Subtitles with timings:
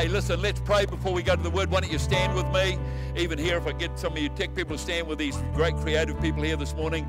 [0.00, 1.70] Hey, listen, let's pray before we go to the word.
[1.70, 2.78] Why don't you stand with me?
[3.20, 5.76] Even here, if I get some of you tech people to stand with these great
[5.76, 7.06] creative people here this morning,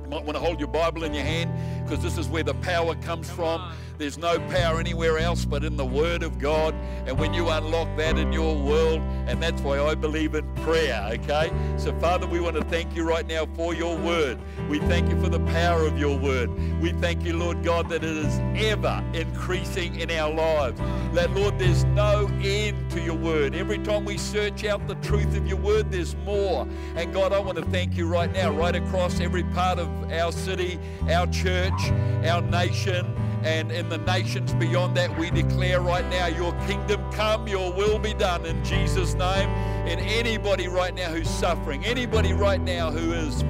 [0.00, 1.50] you might want to hold your Bible in your hand
[1.82, 3.72] because this is where the power comes from.
[4.00, 6.74] There's no power anywhere else but in the Word of God.
[7.06, 11.06] And when you unlock that in your world, and that's why I believe in prayer,
[11.12, 11.52] okay?
[11.76, 14.38] So, Father, we want to thank you right now for your Word.
[14.70, 16.48] We thank you for the power of your Word.
[16.80, 20.80] We thank you, Lord God, that it is ever increasing in our lives.
[21.12, 23.54] That, Lord, there's no end to your Word.
[23.54, 26.66] Every time we search out the truth of your Word, there's more.
[26.96, 30.32] And, God, I want to thank you right now, right across every part of our
[30.32, 31.90] city, our church,
[32.24, 37.48] our nation and in the nations beyond that, we declare right now, Your kingdom come,
[37.48, 39.48] Your will be done in Jesus' name.
[39.88, 43.42] And anybody right now who's suffering, anybody right now who is,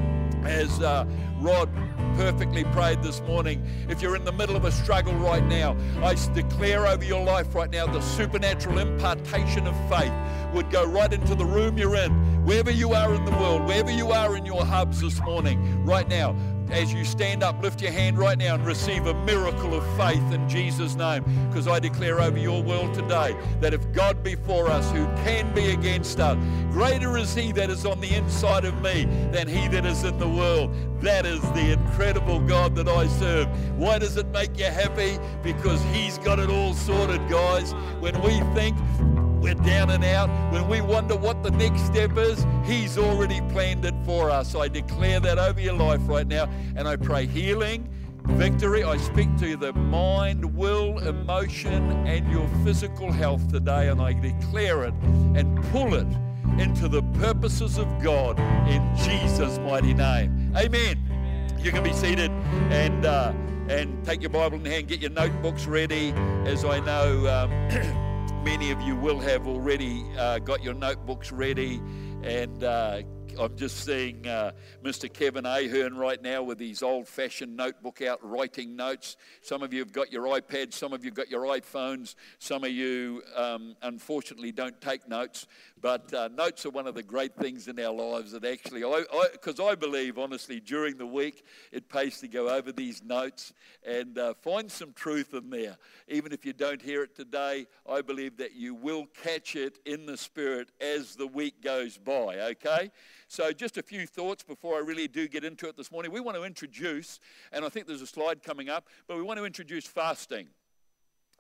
[0.44, 1.04] as uh,
[1.38, 1.68] Rod
[2.14, 6.14] perfectly prayed this morning, if you're in the middle of a struggle right now, I
[6.34, 10.12] declare over your life right now the supernatural impartation of faith
[10.54, 12.12] would go right into the room you're in,
[12.44, 16.08] wherever you are in the world, wherever you are in your hubs this morning, right
[16.08, 16.36] now
[16.72, 20.32] as you stand up, lift your hand right now and receive a miracle of faith
[20.32, 21.24] in Jesus' name.
[21.48, 25.52] Because I declare over your world today that if God be for us, who can
[25.54, 26.36] be against us?
[26.70, 30.18] Greater is He that is on the inside of me than He that is in
[30.18, 30.74] the world.
[31.00, 33.48] That is the incredible God that I serve.
[33.78, 35.18] Why does it make you happy?
[35.42, 37.72] Because He's got it all sorted, guys.
[38.00, 38.76] When we think
[39.40, 43.84] we're down and out, when we wonder what the next step is, He's already planned
[43.84, 44.52] it for us.
[44.52, 47.88] So I declare that over your life right now, and I pray healing,
[48.24, 48.84] victory.
[48.84, 54.84] I speak to the mind, will, emotion, and your physical health today, and I declare
[54.84, 54.94] it
[55.34, 56.06] and pull it
[56.60, 58.38] into the purposes of God
[58.68, 60.52] in Jesus' mighty name.
[60.56, 61.56] Amen.
[61.58, 62.30] You can be seated
[62.70, 63.32] and uh,
[63.68, 66.12] and take your Bible in hand, get your notebooks ready,
[66.44, 67.26] as I know.
[67.28, 68.06] Um,
[68.44, 71.80] many of you will have already uh, got your notebooks ready
[72.22, 73.02] and uh,
[73.38, 75.12] I'm just seeing uh, Mr.
[75.12, 79.16] Kevin Ahern right now with his old fashioned notebook out writing notes.
[79.42, 82.64] Some of you have got your iPads, some of you have got your iPhones, some
[82.64, 85.46] of you um, unfortunately don't take notes.
[85.80, 88.82] But uh, notes are one of the great things in our lives that actually,
[89.32, 93.02] because I, I, I, believe honestly during the week it pays to go over these
[93.02, 93.54] notes
[93.86, 95.78] and uh, find some truth in there.
[96.08, 100.04] Even if you don't hear it today, I believe that you will catch it in
[100.04, 102.90] the spirit as the week goes by, okay?
[103.28, 106.12] So, just a few thoughts before I really do get into it this morning.
[106.12, 107.20] We want to introduce,
[107.52, 110.48] and I think there's a slide coming up, but we want to introduce fasting.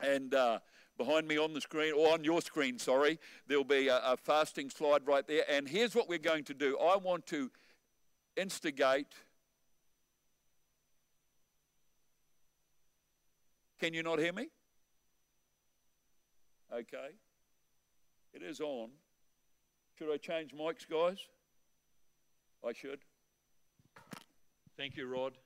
[0.02, 0.60] And uh,
[1.00, 4.68] behind me on the screen, or on your screen, sorry, there'll be a, a fasting
[4.68, 5.44] slide right there.
[5.48, 7.50] And here's what we're going to do I want to
[8.36, 9.14] instigate.
[13.80, 14.48] Can you not hear me?
[16.70, 17.14] Okay.
[18.34, 18.90] It is on.
[19.98, 21.18] Should I change mics, guys?
[22.62, 23.00] I should.
[24.76, 25.38] Thank you, Rod.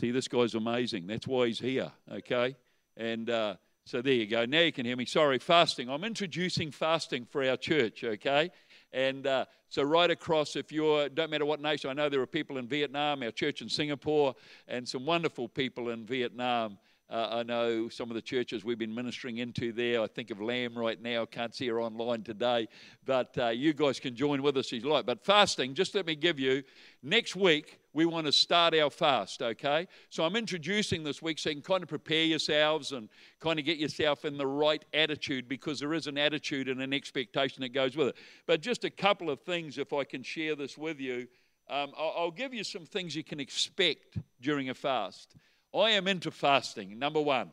[0.00, 1.08] See, this guy's amazing.
[1.08, 2.54] That's why he's here, okay?
[2.96, 4.44] And uh, so there you go.
[4.44, 5.06] Now you can hear me.
[5.06, 5.90] Sorry, fasting.
[5.90, 8.50] I'm introducing fasting for our church, okay?
[8.92, 12.26] And uh, so right across, if you're, don't matter what nation, I know there are
[12.26, 14.34] people in Vietnam, our church in Singapore,
[14.68, 16.78] and some wonderful people in Vietnam.
[17.10, 20.00] Uh, I know some of the churches we've been ministering into there.
[20.00, 21.26] I think of Lamb right now.
[21.26, 22.68] Can't see her online today.
[23.04, 25.04] But uh, you guys can join with us if you like.
[25.04, 26.62] But fasting, just let me give you,
[27.02, 29.86] next week we want to start our fast, okay?
[30.08, 33.10] So I'm introducing this week so you can kind of prepare yourselves and
[33.40, 36.94] kind of get yourself in the right attitude because there is an attitude and an
[36.94, 38.16] expectation that goes with it.
[38.46, 41.28] But just a couple of things, if I can share this with you.
[41.68, 45.36] Um, I'll, I'll give you some things you can expect during a fast.
[45.74, 47.50] I am into fasting, number one.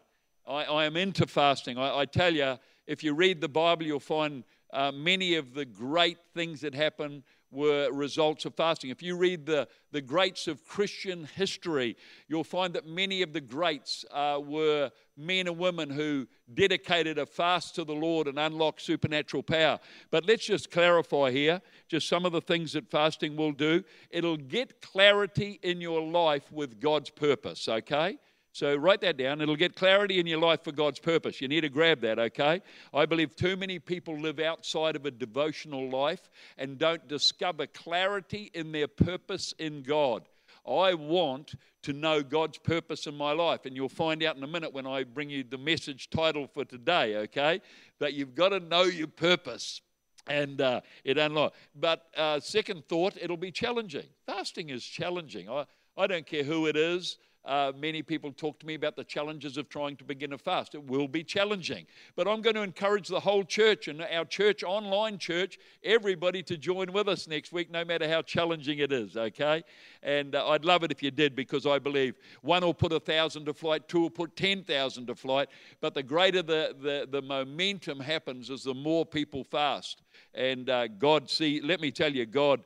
[0.47, 1.77] I, I am into fasting.
[1.77, 2.57] I, I, tell you,
[2.87, 4.43] if you read the Bible, you'll find
[4.73, 8.89] uh, many of the great things that happen were results of fasting.
[8.89, 13.41] If you read the, the greats of Christian history, you'll find that many of the
[13.41, 18.81] greats uh, were men and women who dedicated a fast to the Lord and unlocked
[18.81, 19.79] supernatural power.
[20.11, 23.83] But let's just clarify here just some of the things that fasting will do.
[24.11, 28.17] It'll get clarity in your life with God's purpose, okay?
[28.59, 29.39] So write that down.
[29.39, 31.39] It'll get clarity in your life for God's purpose.
[31.39, 32.61] You need to grab that, okay?
[32.93, 38.51] I believe too many people live outside of a devotional life and don't discover clarity
[38.53, 40.27] in their purpose in God.
[40.67, 43.65] I want to know God's purpose in my life.
[43.65, 46.65] And you'll find out in a minute when I bring you the message title for
[46.65, 47.61] today, okay?
[47.97, 49.79] But you've got to know your purpose.
[50.27, 51.53] And uh, it unlock.
[51.75, 54.07] But uh, second thought, it'll be challenging.
[54.25, 55.49] Fasting is challenging.
[55.49, 55.65] I,
[55.95, 57.19] I don't care who it is.
[57.49, 60.75] Uh, many people talk to me about the challenges of trying to begin a fast.
[60.75, 61.87] It will be challenging.
[62.15, 66.57] But I'm going to encourage the whole church and our church, online church, everybody to
[66.57, 69.63] join with us next week, no matter how challenging it is, okay?
[70.03, 72.99] And uh, I'd love it if you did because I believe one will put a
[72.99, 75.49] thousand to flight, two will put 10,000 to flight.
[75.81, 80.03] But the greater the, the, the momentum happens is the more people fast.
[80.35, 82.61] And uh, God, see, let me tell you, God,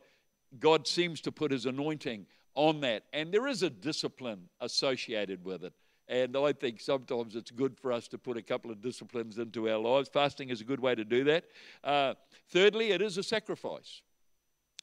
[0.60, 3.04] God seems to put his anointing on that.
[3.14, 5.74] And there is a discipline associated with it.
[6.08, 9.70] And I think sometimes it's good for us to put a couple of disciplines into
[9.70, 10.10] our lives.
[10.10, 11.46] Fasting is a good way to do that.
[11.84, 12.14] Uh,
[12.50, 14.02] thirdly, it is a sacrifice.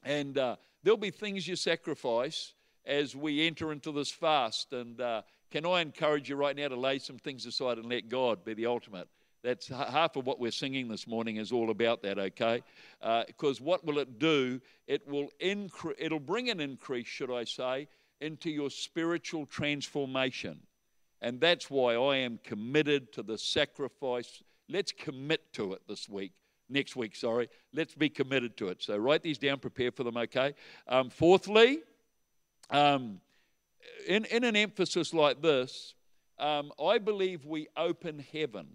[0.03, 2.53] And uh, there'll be things you sacrifice
[2.85, 4.73] as we enter into this fast.
[4.73, 5.21] And uh,
[5.51, 8.55] can I encourage you right now to lay some things aside and let God be
[8.55, 9.07] the ultimate?
[9.43, 12.61] That's half of what we're singing this morning is all about that, okay?
[12.99, 14.61] Because uh, what will it do?
[14.87, 17.87] It will increase, it'll bring an increase, should I say,
[18.19, 20.59] into your spiritual transformation.
[21.23, 24.43] And that's why I am committed to the sacrifice.
[24.69, 26.33] Let's commit to it this week,
[26.69, 27.49] next week, sorry.
[27.73, 28.83] Let's be committed to it.
[28.83, 30.53] So write these down, prepare for them, okay?
[30.87, 31.79] Um, fourthly,
[32.69, 33.19] um,
[34.07, 35.95] in, in an emphasis like this,
[36.37, 38.67] um, I believe we open heaven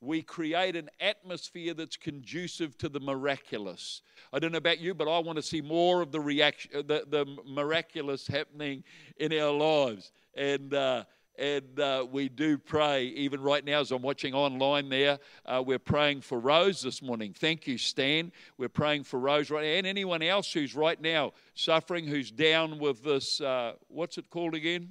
[0.00, 4.02] we create an atmosphere that's conducive to the miraculous.
[4.32, 7.04] I don't know about you, but I want to see more of the reaction, the,
[7.08, 8.84] the miraculous happening
[9.18, 10.12] in our lives.
[10.36, 11.04] And uh,
[11.38, 13.04] and uh, we do pray.
[13.04, 17.32] Even right now as i'm watching online there uh, we're praying for rose this morning.
[17.32, 18.32] Thank you stan.
[18.56, 22.78] We're praying for rose right now and anyone else who's right now suffering who's down
[22.78, 24.90] with this uh, what's it called again?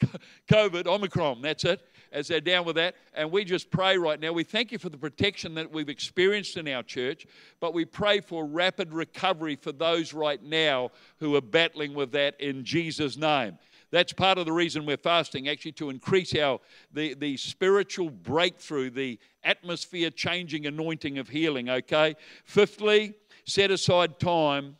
[0.48, 1.80] Covid omicron that's it
[2.12, 2.94] as they're down with that.
[3.14, 4.32] And we just pray right now.
[4.32, 7.26] We thank you for the protection that we've experienced in our church,
[7.58, 12.40] but we pray for rapid recovery for those right now who are battling with that
[12.40, 13.58] in Jesus' name.
[13.90, 16.60] That's part of the reason we're fasting, actually, to increase our
[16.92, 22.16] the, the spiritual breakthrough, the atmosphere changing anointing of healing, okay?
[22.44, 23.14] Fifthly,
[23.44, 24.76] set aside time.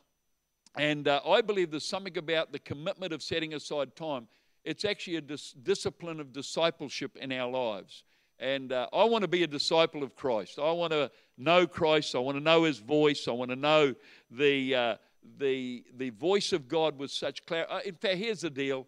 [0.76, 4.28] And uh, I believe there's something about the commitment of setting aside time
[4.64, 8.04] it's actually a dis- discipline of discipleship in our lives.
[8.38, 10.58] And uh, I want to be a disciple of Christ.
[10.58, 12.14] I want to know Christ.
[12.14, 13.28] I want to know His voice.
[13.28, 13.94] I want to know
[14.30, 14.96] the, uh,
[15.38, 17.72] the, the voice of God with such clarity.
[17.72, 18.86] Uh, in fact, here's the deal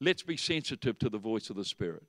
[0.00, 2.02] let's be sensitive to the voice of the Spirit.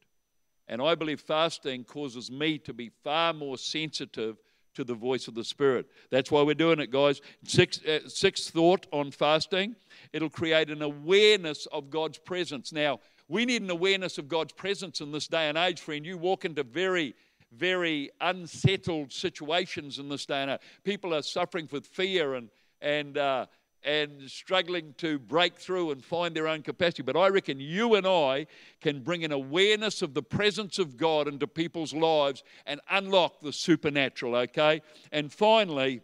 [0.67, 4.37] And I believe fasting causes me to be far more sensitive
[4.77, 5.87] to the voice of the Spirit.
[6.11, 7.19] That's why we're doing it, guys.
[7.43, 9.75] Sixth, uh, sixth thought on fasting
[10.13, 12.71] it'll create an awareness of God's presence.
[12.71, 16.05] Now, we need an awareness of God's presence in this day and age, friend.
[16.05, 17.15] You walk into very
[17.53, 20.59] very unsettled situations in this day and age.
[20.83, 22.49] People are suffering with fear and
[22.81, 23.47] and uh,
[23.83, 27.03] and struggling to break through and find their own capacity.
[27.03, 28.47] But I reckon you and I
[28.81, 33.53] can bring an awareness of the presence of God into people's lives and unlock the
[33.53, 34.81] supernatural, okay?
[35.11, 36.01] And finally,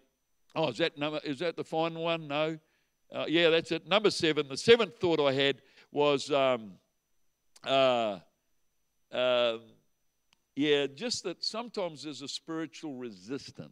[0.56, 2.28] oh, is that, number, is that the final one?
[2.28, 2.58] No?
[3.14, 3.88] Uh, yeah, that's it.
[3.88, 4.48] Number seven.
[4.48, 5.62] The seventh thought I had
[5.92, 6.74] was, um,
[7.66, 8.20] uh,
[9.12, 9.58] uh,
[10.56, 13.72] yeah, just that sometimes there's a spiritual resistance.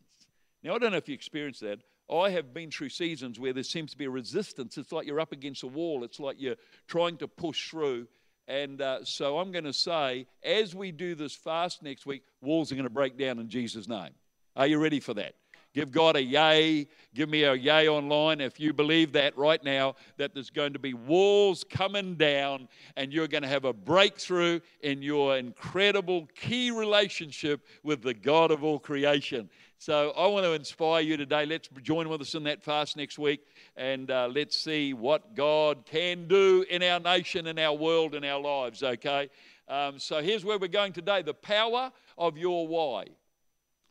[0.63, 1.79] Now, I don't know if you experience that.
[2.11, 4.77] I have been through seasons where there seems to be a resistance.
[4.77, 8.07] It's like you're up against a wall, it's like you're trying to push through.
[8.47, 12.71] And uh, so I'm going to say, as we do this fast next week, walls
[12.71, 14.09] are going to break down in Jesus' name.
[14.55, 15.35] Are you ready for that?
[15.73, 16.87] Give God a yay.
[17.13, 20.79] Give me a yay online if you believe that right now, that there's going to
[20.79, 26.71] be walls coming down and you're going to have a breakthrough in your incredible key
[26.71, 29.49] relationship with the God of all creation.
[29.81, 31.43] So I want to inspire you today.
[31.47, 35.87] Let's join with us in that fast next week and uh, let's see what God
[35.87, 39.31] can do in our nation, in our world, in our lives, okay?
[39.67, 43.05] Um, so here's where we're going today the power of your why.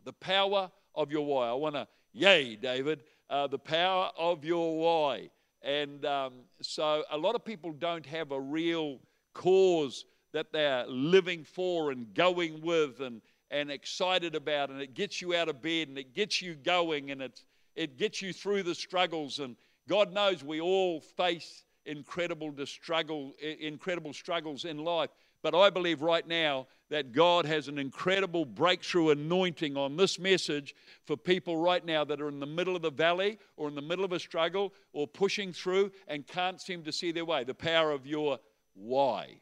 [0.05, 1.49] The power of your why.
[1.49, 5.29] I want to, yay, David, uh, the power of your why.
[5.61, 9.01] And um, so a lot of people don't have a real
[9.35, 15.21] cause that they're living for and going with and and excited about, and it gets
[15.21, 17.43] you out of bed and it gets you going and it,
[17.75, 19.39] it gets you through the struggles.
[19.41, 19.57] And
[19.89, 25.11] God knows we all face incredible struggle, incredible struggles in life.
[25.43, 30.75] But I believe right now that God has an incredible breakthrough anointing on this message
[31.07, 33.83] for people right now that are in the middle of the valley or in the
[33.83, 37.43] middle of a struggle or pushing through and can't seem to see their way.
[37.45, 38.39] The power of your
[38.75, 39.37] why.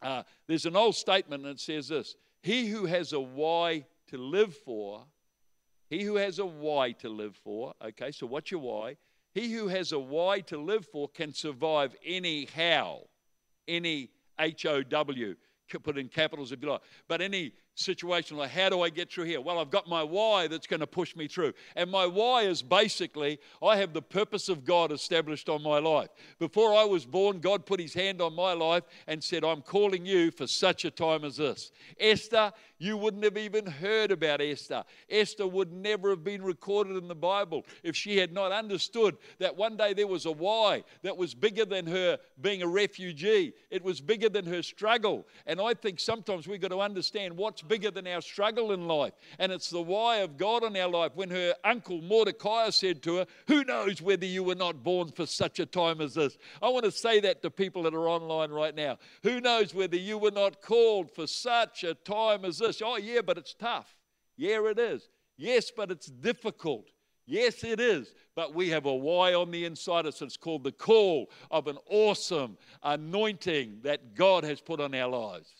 [0.00, 2.14] Uh, there's an old statement that says this
[2.48, 5.04] he who has a why to live for,
[5.90, 8.96] he who has a why to live for, okay, so what's your why?
[9.34, 13.02] He who has a why to live for can survive any how,
[13.68, 14.08] any
[14.40, 15.36] H O W,
[15.82, 19.24] put in capitals if you like, but any situation like how do I get through
[19.24, 19.40] here?
[19.40, 21.52] Well, I've got my why that's going to push me through.
[21.76, 26.08] And my why is basically I have the purpose of God established on my life.
[26.38, 30.04] Before I was born, God put his hand on my life and said, I'm calling
[30.04, 31.72] you for such a time as this.
[31.98, 34.84] Esther, you wouldn't have even heard about Esther.
[35.10, 39.56] Esther would never have been recorded in the Bible if she had not understood that
[39.56, 43.52] one day there was a why that was bigger than her being a refugee.
[43.70, 45.26] It was bigger than her struggle.
[45.46, 49.12] And I think sometimes we've got to understand what's bigger than our struggle in life.
[49.38, 51.12] And it's the why of God in our life.
[51.14, 55.26] When her uncle Mordecai said to her, Who knows whether you were not born for
[55.26, 56.38] such a time as this?
[56.62, 58.98] I want to say that to people that are online right now.
[59.22, 62.82] Who knows whether you were not called for such a time as this?
[62.84, 63.94] Oh, yeah, but it's tough.
[64.36, 65.08] Yeah, it is.
[65.36, 66.90] Yes, but it's difficult.
[67.26, 68.14] Yes, it is.
[68.34, 70.22] But we have a why on the inside of us.
[70.22, 75.50] It's called the call of an awesome anointing that God has put on our lives.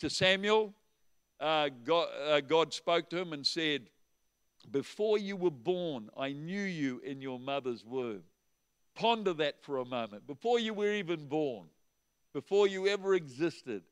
[0.00, 0.74] To Samuel,
[1.40, 3.88] uh, God, uh, God spoke to him and said,
[4.70, 8.22] Before you were born, I knew you in your mother's womb.
[8.94, 10.26] Ponder that for a moment.
[10.26, 11.66] Before you were even born,
[12.34, 13.82] before you ever existed,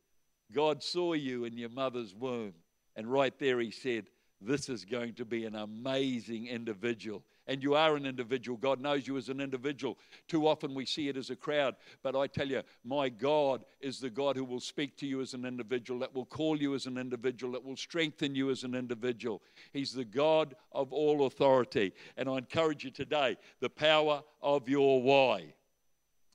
[0.53, 2.55] God saw you in your mother's womb.
[2.97, 4.07] And right there, He said,
[4.41, 8.59] This is going to be an amazing individual and you are an individual.
[8.59, 9.99] God knows you as an individual.
[10.29, 13.99] Too often we see it as a crowd, but I tell you, my God is
[13.99, 16.87] the God who will speak to you as an individual, that will call you as
[16.87, 19.43] an individual, that will strengthen you as an individual.
[19.73, 21.95] He's the God of all authority.
[22.17, 25.55] And I encourage you today the power of your why.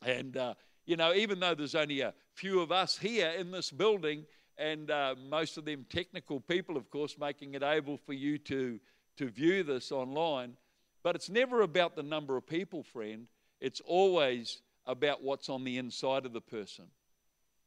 [0.05, 0.55] And, uh,
[0.86, 4.25] you know, even though there's only a few of us here in this building,
[4.58, 8.79] and uh, most of them technical people, of course, making it able for you to,
[9.17, 10.55] to view this online.
[11.04, 13.28] But it's never about the number of people, friend.
[13.60, 16.86] It's always about what's on the inside of the person.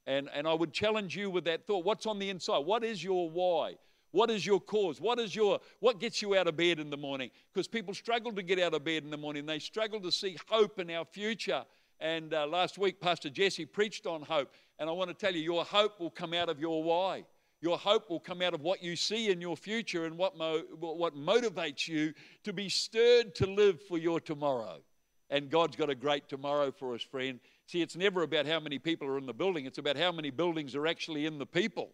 [0.06, 1.84] And, and I would challenge you with that thought.
[1.84, 2.58] What's on the inside?
[2.58, 3.74] What is your why?
[4.12, 5.00] What is your cause?
[5.00, 7.30] What is your what gets you out of bed in the morning?
[7.52, 9.44] Because people struggle to get out of bed in the morning.
[9.44, 11.64] They struggle to see hope in our future.
[12.00, 14.52] And uh, last week, Pastor Jesse preached on hope.
[14.78, 17.24] And I want to tell you, your hope will come out of your why.
[17.66, 20.62] Your hope will come out of what you see in your future and what, mo-
[20.78, 24.78] what motivates you to be stirred to live for your tomorrow.
[25.30, 27.40] And God's got a great tomorrow for us, friend.
[27.66, 30.30] See, it's never about how many people are in the building, it's about how many
[30.30, 31.90] buildings are actually in the people.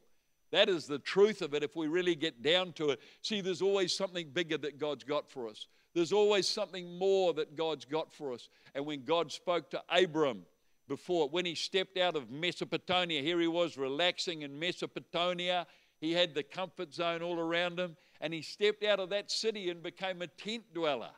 [0.50, 3.00] That is the truth of it if we really get down to it.
[3.22, 5.68] See, there's always something bigger that God's got for us.
[5.94, 8.50] There's always something more that God's got for us.
[8.74, 10.42] And when God spoke to Abram,
[10.88, 11.28] before.
[11.28, 15.66] When he stepped out of Mesopotamia, here he was relaxing in Mesopotamia.
[16.00, 19.70] He had the comfort zone all around him, and he stepped out of that city
[19.70, 21.10] and became a tent dweller.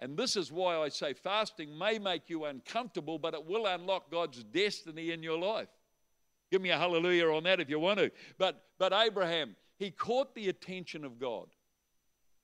[0.00, 4.10] And this is why I say fasting may make you uncomfortable, but it will unlock
[4.10, 5.68] God's destiny in your life.
[6.50, 8.10] Give me a hallelujah on that if you want to.
[8.38, 11.48] But, but Abraham, he caught the attention of God.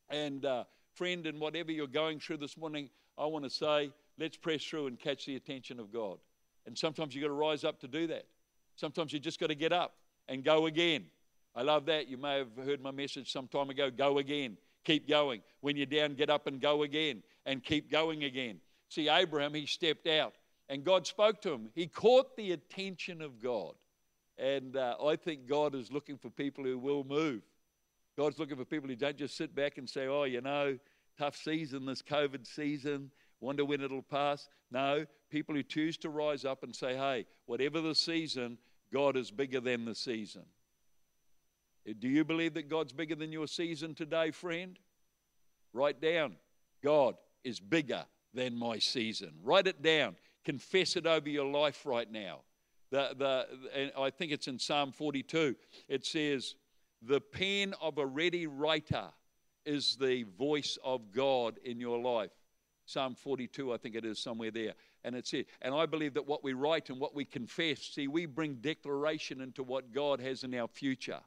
[0.09, 0.65] And, uh,
[0.95, 4.87] friend, and whatever you're going through this morning, I want to say, let's press through
[4.89, 6.19] and catch the attention of God.
[6.67, 8.27] And sometimes you've got to rise up to do that.
[8.77, 9.95] Sometimes you just got to get up
[10.29, 11.05] and go again.
[11.55, 12.09] I love that.
[12.09, 14.57] You may have heard my message some time ago go again.
[14.85, 15.43] Keep going.
[15.61, 18.61] When you're down, get up and go again and keep going again.
[18.89, 20.35] See, Abraham, he stepped out
[20.69, 21.69] and God spoke to him.
[21.75, 23.75] He caught the attention of God.
[24.39, 27.43] And uh, I think God is looking for people who will move.
[28.17, 30.79] God's looking for people who don't just sit back and say, oh, you know,
[31.19, 33.11] tough season, this COVID season,
[33.43, 34.49] wonder when it'll pass.
[34.71, 38.57] No, people who choose to rise up and say, hey, whatever the season,
[38.93, 40.45] God is bigger than the season.
[41.89, 44.79] Uh, do you believe that God's bigger than your season today, friend?
[45.73, 46.37] Write down,
[46.83, 49.33] God is bigger than my season.
[49.43, 50.17] Write it down.
[50.45, 52.41] Confess it over your life right now.
[52.91, 55.57] The, the, I think it's in Psalm 42.
[55.89, 56.55] It says,
[57.01, 59.09] The pen of a ready writer
[59.65, 62.31] is the voice of God in your life.
[62.93, 64.75] Psalm 42, I think it is somewhere there.
[65.05, 65.47] And it's it.
[65.63, 69.41] And I believe that what we write and what we confess, see, we bring declaration
[69.41, 71.21] into what God has in our future.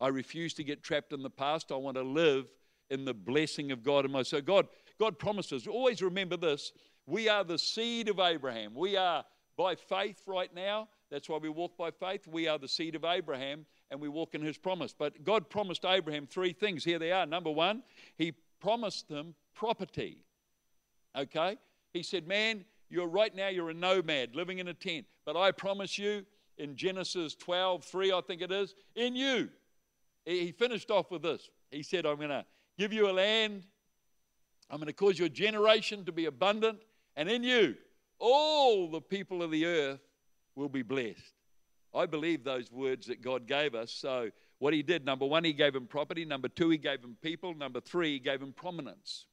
[0.00, 1.70] I refuse to get trapped in the past.
[1.70, 2.46] I want to live
[2.90, 4.66] in the blessing of God in my so God,
[4.98, 5.66] God promises.
[5.66, 6.72] Always remember this.
[7.06, 8.74] We are the seed of Abraham.
[8.74, 9.24] We are
[9.56, 10.88] by faith right now.
[11.10, 12.26] That's why we walk by faith.
[12.26, 14.94] We are the seed of Abraham and we walk in his promise.
[14.98, 16.84] But God promised Abraham three things.
[16.84, 17.26] Here they are.
[17.26, 17.82] Number one,
[18.16, 20.24] he promised them property.
[21.16, 21.56] Okay?
[21.92, 25.06] He said, Man, you're right now, you're a nomad living in a tent.
[25.24, 26.24] But I promise you,
[26.58, 29.48] in Genesis 12, 3, I think it is, in you.
[30.24, 31.48] He finished off with this.
[31.70, 32.44] He said, I'm going to
[32.78, 33.64] give you a land.
[34.70, 36.78] I'm going to cause your generation to be abundant.
[37.16, 37.74] And in you,
[38.18, 40.00] all the people of the earth
[40.54, 41.34] will be blessed.
[41.94, 43.90] I believe those words that God gave us.
[43.92, 46.24] So, what he did number one, he gave him property.
[46.24, 47.52] Number two, he gave him people.
[47.54, 49.26] Number three, he gave him prominence.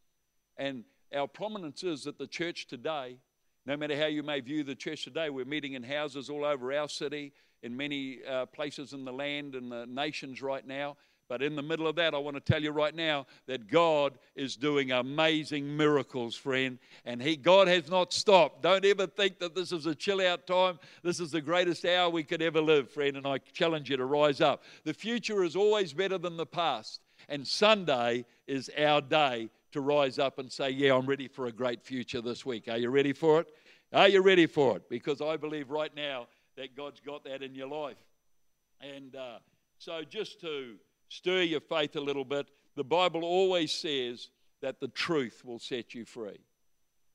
[0.57, 0.83] And
[1.13, 3.17] our prominence is that the church today,
[3.65, 6.73] no matter how you may view the church today, we're meeting in houses all over
[6.73, 10.95] our city, in many uh, places in the land and the nations right now.
[11.27, 14.17] But in the middle of that, I want to tell you right now that God
[14.35, 16.79] is doing amazing miracles, friend.
[17.05, 18.63] And he, God has not stopped.
[18.63, 20.79] Don't ever think that this is a chill out time.
[21.03, 23.15] This is the greatest hour we could ever live, friend.
[23.15, 24.63] And I challenge you to rise up.
[24.85, 27.01] The future is always better than the past.
[27.27, 31.51] And Sunday is our day to rise up and say, Yeah, I'm ready for a
[31.51, 32.67] great future this week.
[32.67, 33.47] Are you ready for it?
[33.93, 34.89] Are you ready for it?
[34.89, 37.97] Because I believe right now that God's got that in your life.
[38.81, 39.39] And uh,
[39.77, 40.75] so just to
[41.09, 42.47] stir your faith a little bit.
[42.75, 44.29] The Bible always says
[44.61, 46.39] that the truth will set you free.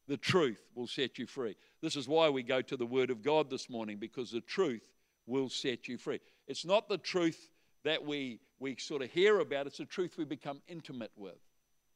[0.06, 1.56] The truth will set you free.
[1.80, 4.90] This is why we go to the Word of God this morning, because the truth
[5.26, 6.20] will set you free.
[6.46, 7.50] It's not the truth
[7.84, 11.38] that we, we sort of hear about, it's the truth we become intimate with.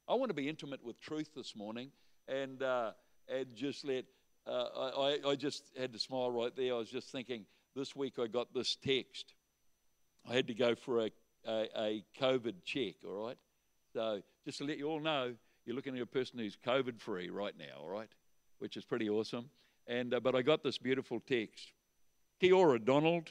[0.08, 1.90] I want to be intimate with truth this morning
[2.26, 2.92] and, uh,
[3.28, 4.04] and just let,
[4.46, 6.74] uh, I, I just had to smile right there.
[6.74, 7.44] I was just thinking,
[7.76, 9.34] this week I got this text.
[10.28, 11.10] I had to go for a
[11.46, 13.38] a, a COVID check, all right?
[13.92, 15.34] So just to let you all know,
[15.64, 18.08] you're looking at a person who's COVID free right now, all right?
[18.58, 19.50] Which is pretty awesome.
[19.86, 21.72] And, uh, but I got this beautiful text.
[22.40, 23.30] Kia ora, Donald.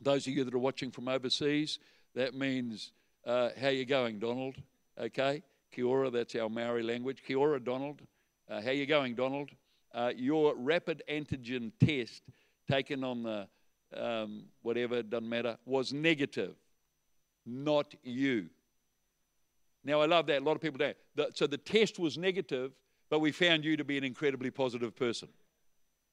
[0.00, 1.78] Those of you that are watching from overseas,
[2.14, 2.92] that means,
[3.24, 4.56] uh, how you going, Donald?
[4.98, 5.42] Okay?
[5.74, 7.22] Kia ora, that's our Maori language.
[7.26, 8.00] Kia ora, Donald.
[8.48, 9.50] Uh, how you going, Donald?
[9.92, 12.22] Uh, your rapid antigen test
[12.70, 13.48] taken on the
[13.96, 16.54] um, whatever, doesn't matter, was negative
[17.46, 18.48] not you.
[19.84, 20.40] Now, I love that.
[20.40, 20.96] A lot of people don't.
[21.14, 22.72] The, so the test was negative,
[23.10, 25.28] but we found you to be an incredibly positive person.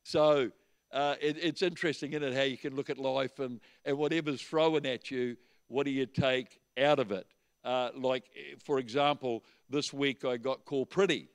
[0.03, 0.51] So
[0.91, 4.41] uh, it, it's interesting, isn't it, how you can look at life and, and whatever's
[4.41, 5.38] thrown at you,
[5.68, 7.25] what do you take out of it?
[7.63, 8.25] Uh, like,
[8.63, 11.30] for example, this week I got called pretty.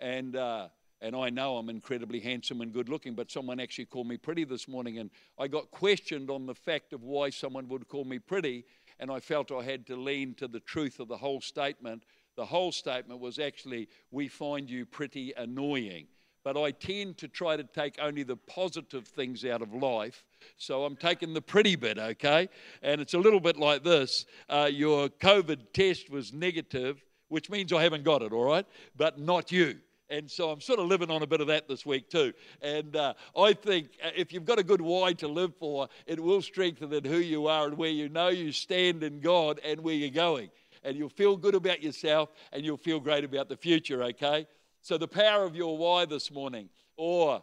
[0.00, 0.68] And, uh,
[1.00, 4.44] and I know I'm incredibly handsome and good looking, but someone actually called me pretty
[4.44, 4.98] this morning.
[4.98, 8.64] And I got questioned on the fact of why someone would call me pretty
[8.98, 12.04] and I felt I had to lean to the truth of the whole statement.
[12.36, 16.06] The whole statement was actually, We find you pretty annoying.
[16.44, 20.24] But I tend to try to take only the positive things out of life.
[20.58, 22.50] So I'm taking the pretty bit, okay?
[22.82, 27.72] And it's a little bit like this uh, Your COVID test was negative, which means
[27.72, 28.66] I haven't got it, all right?
[28.94, 29.78] But not you.
[30.10, 32.34] And so I'm sort of living on a bit of that this week too.
[32.60, 36.20] And uh, I think uh, if you've got a good why to live for, it
[36.20, 39.80] will strengthen in who you are and where you know you stand in God and
[39.80, 40.50] where you're going.
[40.82, 44.46] And you'll feel good about yourself and you'll feel great about the future, okay?
[44.84, 46.68] So the power of your why this morning,
[46.98, 47.42] or,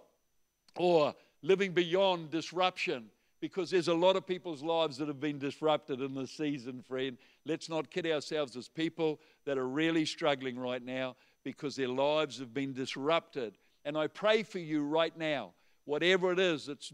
[0.75, 6.01] or living beyond disruption, because there's a lot of people's lives that have been disrupted
[6.01, 7.17] in this season, friend.
[7.43, 12.37] Let's not kid ourselves as people that are really struggling right now because their lives
[12.37, 13.57] have been disrupted.
[13.85, 15.53] And I pray for you right now,
[15.85, 16.93] whatever it is that's,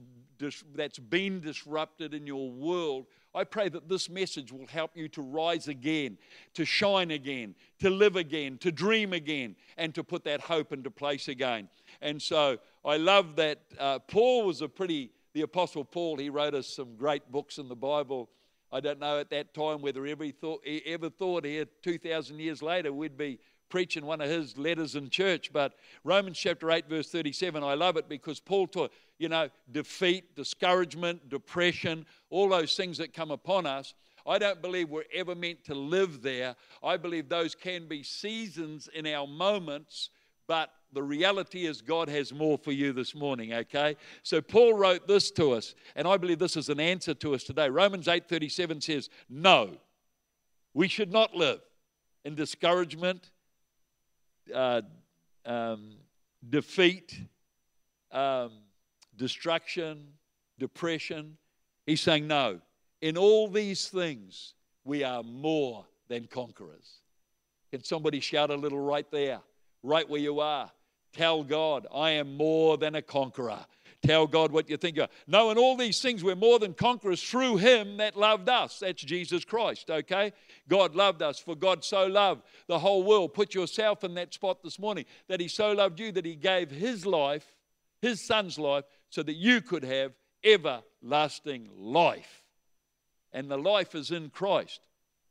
[0.73, 3.07] that's been disrupted in your world,
[3.37, 6.17] I pray that this message will help you to rise again,
[6.55, 10.89] to shine again, to live again, to dream again, and to put that hope into
[10.89, 11.69] place again.
[12.01, 16.55] And so I love that uh, Paul was a pretty, the Apostle Paul, he wrote
[16.55, 18.27] us some great books in the Bible.
[18.71, 22.63] I don't know at that time whether he thought, he ever thought here 2,000 years
[22.63, 23.37] later we'd be
[23.69, 27.97] preaching one of his letters in church, but Romans chapter 8, verse 37, I love
[27.97, 33.65] it because Paul taught, you know, defeat, discouragement, depression, all those things that come upon
[33.65, 33.93] us.
[34.25, 36.55] I don't believe we're ever meant to live there.
[36.83, 40.09] I believe those can be seasons in our moments,
[40.47, 43.95] but the reality is God has more for you this morning, okay?
[44.23, 47.43] So Paul wrote this to us, and I believe this is an answer to us
[47.43, 47.69] today.
[47.69, 49.77] Romans 8:37 says, "No.
[50.73, 51.61] We should not live
[52.23, 53.31] in discouragement,
[54.53, 54.81] uh,
[55.45, 55.95] um,
[56.49, 57.19] defeat,
[58.11, 58.51] um,
[59.15, 60.07] destruction,
[60.59, 61.37] depression.
[61.85, 62.59] He's saying, no,
[63.01, 67.01] in all these things, we are more than conquerors.
[67.71, 69.39] Can somebody shout a little right there,
[69.83, 70.71] right where you are?
[71.13, 73.65] Tell God, I am more than a conqueror.
[74.03, 74.99] Tell God what you think.
[75.25, 78.79] No, in all these things, we're more than conquerors through Him that loved us.
[78.79, 80.33] That's Jesus Christ, okay?
[80.69, 83.33] God loved us, for God so loved the whole world.
[83.33, 86.69] Put yourself in that spot this morning that He so loved you that He gave
[86.69, 87.45] His life,
[88.01, 92.43] His Son's life, so that you could have everlasting life.
[93.33, 94.79] And the life is in Christ.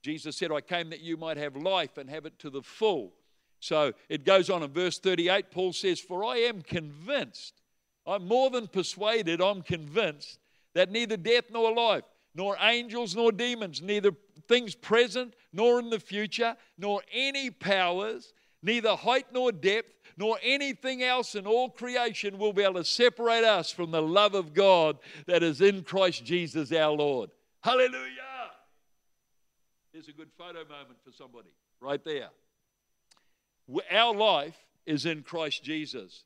[0.03, 3.13] Jesus said, I came that you might have life and have it to the full.
[3.61, 5.51] So it goes on in verse 38.
[5.51, 7.63] Paul says, For I am convinced,
[8.07, 10.39] I'm more than persuaded, I'm convinced
[10.75, 14.13] that neither death nor life, nor angels nor demons, neither
[14.47, 21.03] things present nor in the future, nor any powers, neither height nor depth, nor anything
[21.03, 24.99] else in all creation will be able to separate us from the love of God
[25.27, 27.31] that is in Christ Jesus our Lord.
[27.63, 28.23] Hallelujah!
[29.93, 31.49] Here's a good photo moment for somebody
[31.81, 32.29] right there.
[33.91, 36.26] Our life is in Christ Jesus.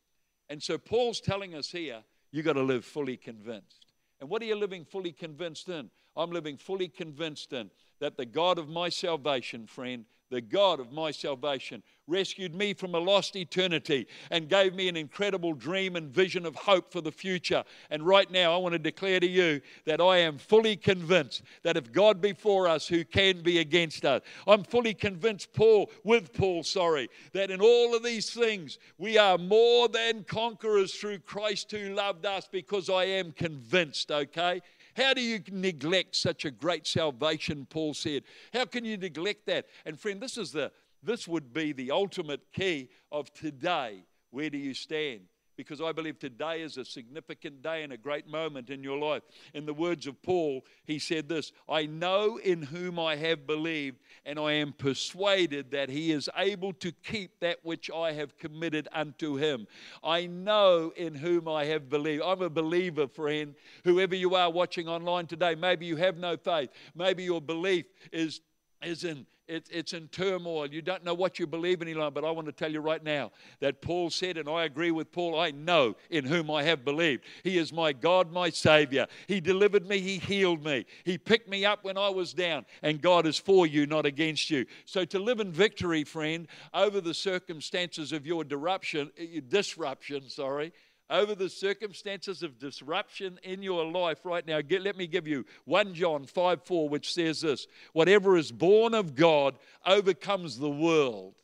[0.50, 3.86] And so Paul's telling us here, you've got to live fully convinced.
[4.20, 5.90] And what are you living fully convinced in?
[6.16, 10.92] I'm living fully convinced in that the God of my salvation, friend, the God of
[10.92, 16.10] my salvation, rescued me from a lost eternity and gave me an incredible dream and
[16.10, 17.62] vision of hope for the future.
[17.90, 21.76] And right now, I want to declare to you that I am fully convinced that
[21.76, 24.22] if God be for us, who can be against us?
[24.46, 29.38] I'm fully convinced, Paul, with Paul, sorry, that in all of these things, we are
[29.38, 34.60] more than conquerors through Christ who loved us because I am convinced, okay?
[35.00, 37.66] How do you neglect such a great salvation?
[37.70, 38.24] Paul said.
[38.52, 39.66] How can you neglect that?
[39.86, 44.04] And friend, this is the this would be the ultimate key of today.
[44.30, 45.22] Where do you stand?
[45.56, 49.22] Because I believe today is a significant day and a great moment in your life.
[49.54, 53.98] In the words of Paul, he said this I know in whom I have believed,
[54.24, 58.88] and I am persuaded that he is able to keep that which I have committed
[58.92, 59.66] unto him.
[60.02, 62.22] I know in whom I have believed.
[62.24, 63.54] I'm a believer, friend.
[63.84, 68.40] Whoever you are watching online today, maybe you have no faith, maybe your belief is,
[68.82, 70.68] is in it, it's in turmoil.
[70.68, 72.12] You don't know what you believe in, Elon.
[72.14, 75.10] But I want to tell you right now that Paul said, and I agree with
[75.10, 77.24] Paul, I know in whom I have believed.
[77.42, 79.08] He is my God, my Savior.
[79.26, 80.86] He delivered me, He healed me.
[81.04, 84.50] He picked me up when I was down, and God is for you, not against
[84.50, 84.66] you.
[84.84, 90.72] So to live in victory, friend, over the circumstances of your disruption, eh, disruption, sorry,
[91.10, 95.44] over the circumstances of disruption in your life right now, get, let me give you
[95.64, 101.34] 1 John 5 4, which says this Whatever is born of God overcomes the world,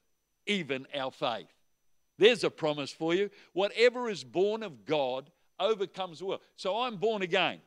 [0.47, 1.53] even our faith.
[2.19, 3.31] There's a promise for you.
[3.53, 6.41] Whatever is born of God overcomes the world.
[6.57, 7.61] So I'm born again.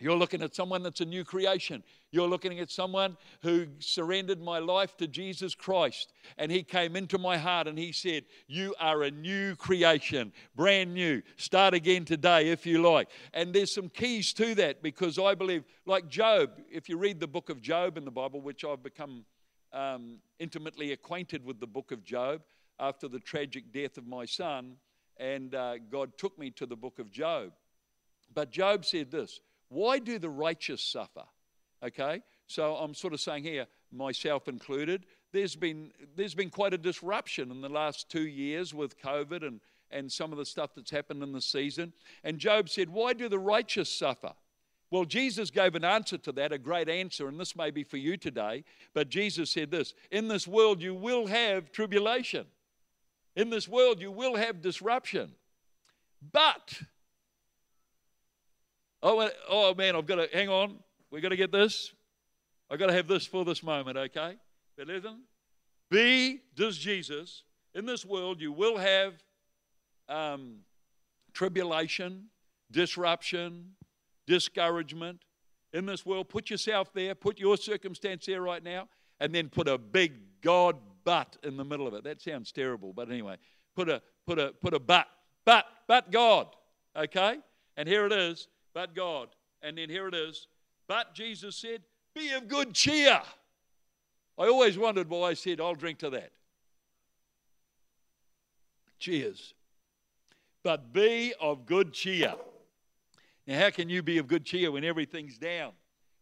[0.00, 1.82] You're looking at someone that's a new creation.
[2.10, 7.18] You're looking at someone who surrendered my life to Jesus Christ and he came into
[7.18, 11.22] my heart and he said, You are a new creation, brand new.
[11.36, 13.08] Start again today if you like.
[13.34, 17.26] And there's some keys to that because I believe, like Job, if you read the
[17.26, 19.24] book of Job in the Bible, which I've become
[19.72, 22.42] um, intimately acquainted with the book of Job
[22.80, 24.76] after the tragic death of my son,
[25.18, 27.52] and uh, God took me to the book of Job.
[28.34, 31.24] But Job said this why do the righteous suffer?
[31.82, 36.78] Okay, so I'm sort of saying here, myself included, there's been, there's been quite a
[36.78, 40.90] disruption in the last two years with COVID and, and some of the stuff that's
[40.90, 41.92] happened in the season.
[42.24, 44.32] And Job said, Why do the righteous suffer?
[44.90, 47.98] Well, Jesus gave an answer to that, a great answer, and this may be for
[47.98, 48.64] you today.
[48.94, 52.46] But Jesus said this In this world, you will have tribulation.
[53.36, 55.32] In this world, you will have disruption.
[56.32, 56.80] But
[59.02, 60.76] Oh, oh man, I've got to hang on.
[61.10, 61.92] We've got to get this.
[62.70, 64.36] I've got to have this for this moment, okay?
[64.76, 65.22] But listen,
[65.90, 67.44] be does Jesus.
[67.74, 69.14] In this world, you will have
[70.08, 70.58] um,
[71.32, 72.26] tribulation,
[72.70, 73.74] disruption,
[74.26, 75.22] discouragement.
[75.72, 78.88] In this world, put yourself there, put your circumstance there right now,
[79.20, 82.04] and then put a big God but in the middle of it.
[82.04, 83.36] That sounds terrible, but anyway,
[83.76, 85.06] put a put a put a but,
[85.44, 86.48] but, but God.
[86.96, 87.38] Okay?
[87.76, 89.28] And here it is but God.
[89.62, 90.46] And then here it is.
[90.86, 91.82] But Jesus said,
[92.14, 93.20] Be of good cheer.
[94.38, 96.30] I always wondered why I said, I'll drink to that.
[98.98, 99.54] Cheers.
[100.62, 102.34] But be of good cheer.
[103.46, 105.72] Now, how can you be of good cheer when everything's down,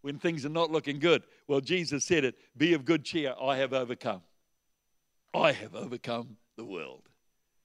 [0.02, 1.24] when things are not looking good?
[1.48, 3.34] Well, Jesus said it be of good cheer.
[3.40, 4.22] I have overcome.
[5.34, 7.02] I have overcome the world.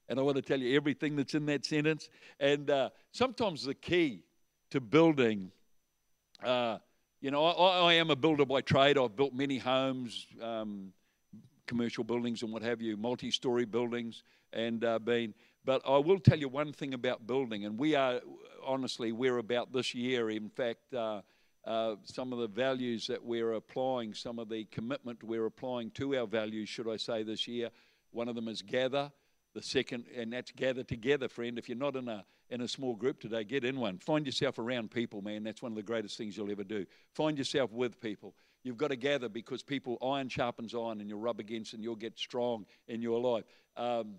[0.10, 2.10] And I want to tell you everything that's in that sentence.
[2.40, 4.24] And uh, sometimes the key
[4.72, 5.52] to building.
[6.44, 6.80] Uh,
[7.22, 8.98] you know, I, I, am a builder by trade.
[8.98, 10.92] I've built many homes, um,
[11.68, 15.34] commercial buildings, and what have you, multi-story buildings, and uh, been.
[15.64, 18.22] But I will tell you one thing about building, and we are
[18.66, 20.32] honestly we're about this year.
[20.32, 21.22] In fact, uh,
[21.66, 26.18] uh, some of the values that we're applying, some of the commitment we're applying to
[26.18, 27.70] our values, should I say, this year.
[28.12, 29.12] One of them is gather.
[29.54, 31.58] The second, and that's gather together, friend.
[31.58, 33.98] If you're not in a in a small group today, get in one.
[33.98, 35.44] Find yourself around people, man.
[35.44, 36.86] That's one of the greatest things you'll ever do.
[37.14, 38.34] Find yourself with people.
[38.64, 41.96] You've got to gather because people, iron sharpens iron, and you'll rub against and you'll
[41.96, 43.46] get strong in your life.
[43.78, 44.16] Um,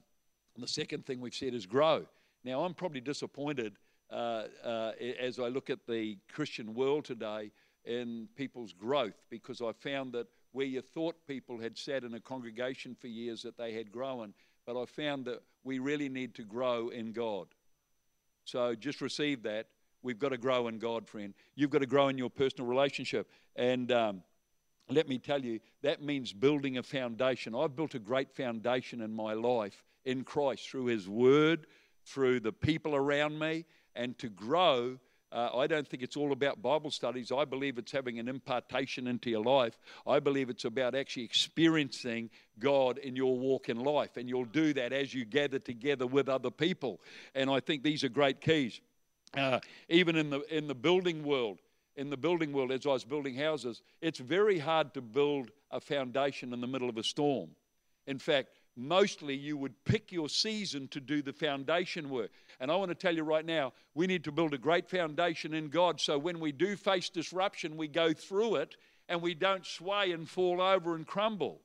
[0.56, 2.06] the second thing we've said is grow.
[2.44, 3.76] Now, I'm probably disappointed
[4.10, 7.52] uh, uh, as I look at the Christian world today
[7.84, 12.20] in people's growth because I found that where you thought people had sat in a
[12.20, 14.34] congregation for years that they had grown,
[14.66, 17.48] but I found that we really need to grow in God.
[18.44, 19.66] So just receive that.
[20.02, 21.32] We've got to grow in God, friend.
[21.54, 23.30] You've got to grow in your personal relationship.
[23.54, 24.22] And um,
[24.88, 27.54] let me tell you, that means building a foundation.
[27.54, 31.66] I've built a great foundation in my life in Christ through His Word,
[32.04, 34.98] through the people around me, and to grow
[35.32, 37.32] uh, I don't think it's all about Bible studies.
[37.32, 39.78] I believe it's having an impartation into your life.
[40.06, 44.18] I believe it's about actually experiencing God in your walk in life.
[44.18, 47.00] And you'll do that as you gather together with other people.
[47.34, 48.80] And I think these are great keys.
[49.34, 51.60] Uh, even in the, in the building world,
[51.96, 55.80] in the building world, as I was building houses, it's very hard to build a
[55.80, 57.50] foundation in the middle of a storm.
[58.06, 62.30] In fact, mostly you would pick your season to do the foundation work.
[62.60, 65.54] And I want to tell you right now, we need to build a great foundation
[65.54, 68.76] in God so when we do face disruption, we go through it
[69.08, 71.60] and we don't sway and fall over and crumble.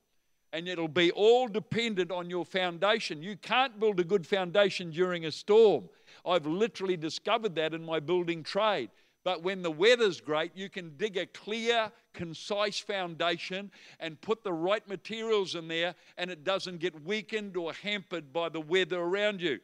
[0.53, 3.21] And it'll be all dependent on your foundation.
[3.21, 5.89] You can't build a good foundation during a storm.
[6.25, 8.89] I've literally discovered that in my building trade.
[9.27, 14.53] But when the weather's great, you can dig a clear, concise foundation and put the
[14.53, 19.41] right materials in there, and it doesn't get weakened or hampered by the weather around
[19.41, 19.59] you.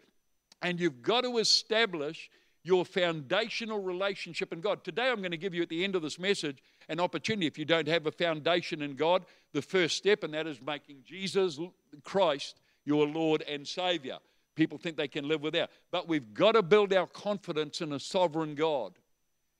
[0.61, 2.29] And you've got to establish
[2.65, 4.83] your foundational relationship in God.
[4.83, 6.57] Today, I'm going to give you at the end of this message
[6.89, 7.47] an opportunity.
[7.47, 9.23] If you don't have a foundation in God,
[9.53, 11.57] the first step, and that is making Jesus
[12.03, 14.17] Christ your Lord and Savior.
[14.55, 15.69] People think they can live without.
[15.89, 18.95] But we've got to build our confidence in a sovereign God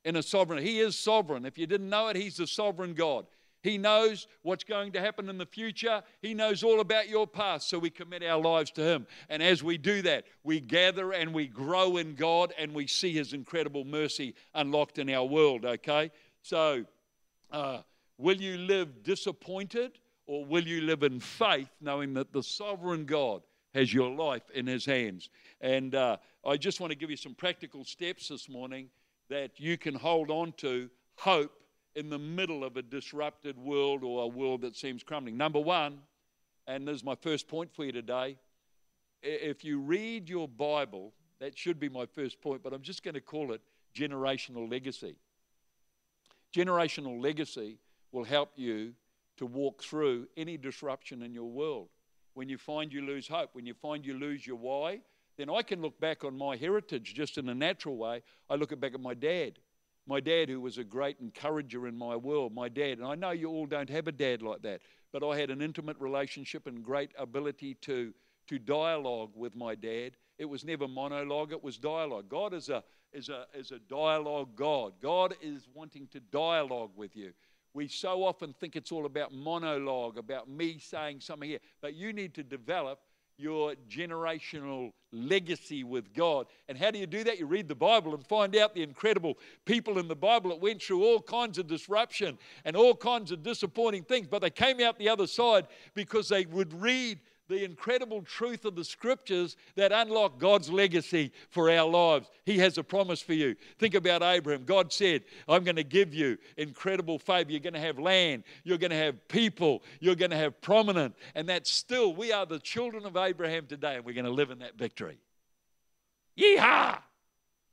[0.05, 0.63] in a sovereign.
[0.63, 1.45] He is sovereign.
[1.45, 3.25] If you didn't know it, He's the sovereign God.
[3.63, 6.03] He knows what's going to happen in the future.
[6.21, 7.69] He knows all about your past.
[7.69, 9.07] So we commit our lives to Him.
[9.29, 13.13] And as we do that, we gather and we grow in God and we see
[13.13, 16.11] His incredible mercy unlocked in our world, okay?
[16.41, 16.83] So,
[17.51, 17.79] uh,
[18.17, 23.43] will you live disappointed or will you live in faith knowing that the sovereign God
[23.73, 25.29] has your life in His hands?
[25.61, 28.89] And uh, I just want to give you some practical steps this morning
[29.29, 31.51] that you can hold on to hope
[31.95, 35.37] in the middle of a disrupted world or a world that seems crumbling.
[35.37, 35.99] Number one,
[36.67, 38.37] and this is my first point for you today,
[39.21, 43.13] if you read your Bible, that should be my first point, but I'm just going
[43.13, 43.61] to call it
[43.95, 45.15] generational legacy.
[46.53, 47.77] Generational legacy
[48.11, 48.93] will help you
[49.37, 51.89] to walk through any disruption in your world.
[52.33, 55.01] When you find you lose hope, when you find you lose your why,
[55.37, 58.21] then I can look back on my heritage just in a natural way.
[58.49, 59.59] I look back at my dad.
[60.05, 63.31] My dad, who was a great encourager in my world, my dad, and I know
[63.31, 64.81] you all don't have a dad like that,
[65.13, 68.13] but I had an intimate relationship and great ability to,
[68.47, 70.17] to dialogue with my dad.
[70.37, 72.27] It was never monologue, it was dialogue.
[72.27, 74.93] God is a, is, a, is a dialogue God.
[75.01, 77.31] God is wanting to dialogue with you.
[77.73, 82.11] We so often think it's all about monologue, about me saying something here, but you
[82.11, 82.99] need to develop
[83.37, 86.47] your generational legacy with God.
[86.67, 87.39] And how do you do that?
[87.39, 90.81] You read the Bible and find out the incredible people in the Bible that went
[90.81, 94.97] through all kinds of disruption and all kinds of disappointing things, but they came out
[94.97, 97.19] the other side because they would read
[97.49, 102.29] the incredible truth of the scriptures that unlock God's legacy for our lives.
[102.45, 103.55] He has a promise for you.
[103.79, 104.63] Think about Abraham.
[104.63, 107.51] God said, I'm going to give you incredible favor.
[107.51, 111.15] You're going to have land, you're going to have people, you're going to have prominent.
[111.35, 114.51] And that's still, we are the children of Abraham today, and we're going to live
[114.51, 115.19] in that victory.
[116.37, 116.99] Yeehaw!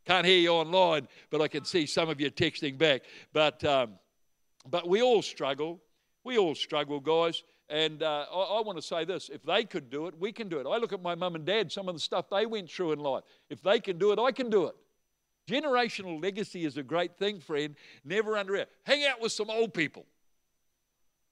[0.06, 3.02] Can't hear you online, but I can see some of you texting back.
[3.32, 3.92] But, um,
[4.68, 5.80] but we all struggle.
[6.24, 7.42] We all struggle, guys.
[7.70, 10.48] And uh, I, I want to say this if they could do it, we can
[10.48, 10.66] do it.
[10.66, 12.98] I look at my mum and dad, some of the stuff they went through in
[12.98, 13.22] life.
[13.48, 14.74] If they can do it, I can do it.
[15.48, 17.76] Generational legacy is a great thing, friend.
[18.04, 20.04] Never under Hang out with some old people.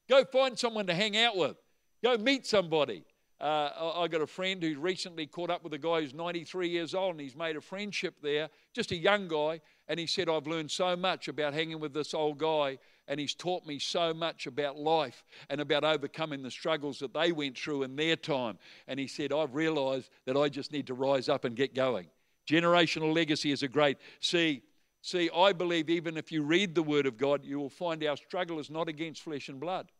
[0.09, 1.57] Go find someone to hang out with.
[2.03, 3.05] Go meet somebody.
[3.41, 6.95] Uh, I got a friend who recently caught up with a guy who's 93 years
[6.95, 9.61] old and he's made a friendship there, just a young guy.
[9.87, 13.35] And he said, I've learned so much about hanging with this old guy and he's
[13.35, 17.83] taught me so much about life and about overcoming the struggles that they went through
[17.83, 18.59] in their time.
[18.87, 22.07] And he said, I've realized that I just need to rise up and get going.
[22.47, 23.97] Generational legacy is a great.
[24.21, 24.63] See,
[25.01, 28.17] see, I believe even if you read the Word of God, you will find our
[28.17, 29.91] struggle is not against flesh and blood,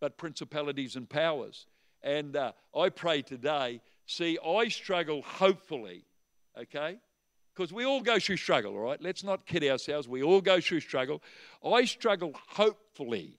[0.00, 1.66] but principalities and powers.
[2.02, 6.04] And uh, I pray today, see, I struggle hopefully,
[6.58, 6.98] okay?
[7.60, 9.02] Because we all go through struggle, all right?
[9.02, 10.08] Let's not kid ourselves.
[10.08, 11.22] We all go through struggle.
[11.62, 13.34] I struggle hopefully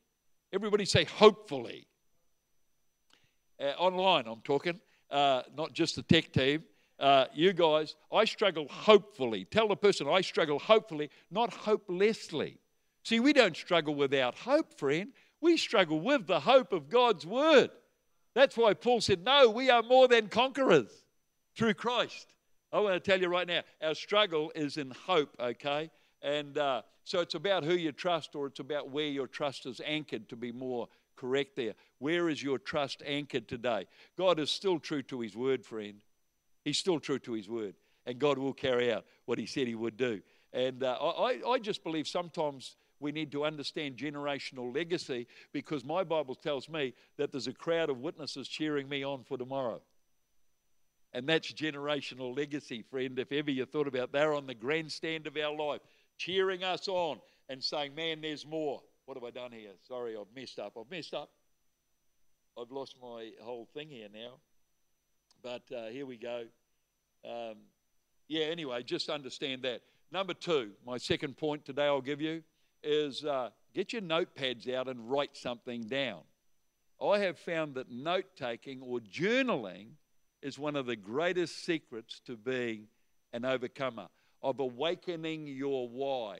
[0.53, 1.87] Everybody say hopefully.
[3.59, 4.79] Uh, online, I'm talking,
[5.09, 6.65] uh, not just the tech team.
[6.99, 9.45] Uh, you guys, I struggle hopefully.
[9.45, 12.59] Tell the person I struggle hopefully, not hopelessly.
[13.03, 15.13] See, we don't struggle without hope, friend.
[15.41, 17.71] We struggle with the hope of God's word.
[18.35, 20.91] That's why Paul said, No, we are more than conquerors
[21.55, 22.27] through Christ.
[22.73, 25.89] I want to tell you right now, our struggle is in hope, okay?
[26.21, 29.81] And uh, so it's about who you trust, or it's about where your trust is
[29.85, 31.73] anchored, to be more correct there.
[31.99, 33.87] Where is your trust anchored today?
[34.17, 36.01] God is still true to his word, friend.
[36.63, 37.75] He's still true to his word.
[38.05, 40.21] And God will carry out what he said he would do.
[40.53, 46.03] And uh, I, I just believe sometimes we need to understand generational legacy because my
[46.03, 49.81] Bible tells me that there's a crowd of witnesses cheering me on for tomorrow.
[51.13, 53.19] And that's generational legacy, friend.
[53.19, 55.81] If ever you thought about they're on the grandstand of our life,
[56.17, 57.19] cheering us on
[57.49, 58.81] and saying, Man, there's more.
[59.05, 59.71] What have I done here?
[59.87, 60.77] Sorry, I've messed up.
[60.79, 61.29] I've messed up.
[62.59, 64.39] I've lost my whole thing here now.
[65.43, 66.43] But uh, here we go.
[67.25, 67.55] Um,
[68.27, 69.81] yeah, anyway, just understand that.
[70.11, 72.43] Number two, my second point today I'll give you
[72.83, 76.21] is uh, get your notepads out and write something down.
[77.01, 79.87] I have found that note taking or journaling
[80.41, 82.87] is one of the greatest secrets to being
[83.33, 84.07] an overcomer,
[84.41, 86.39] of awakening your why,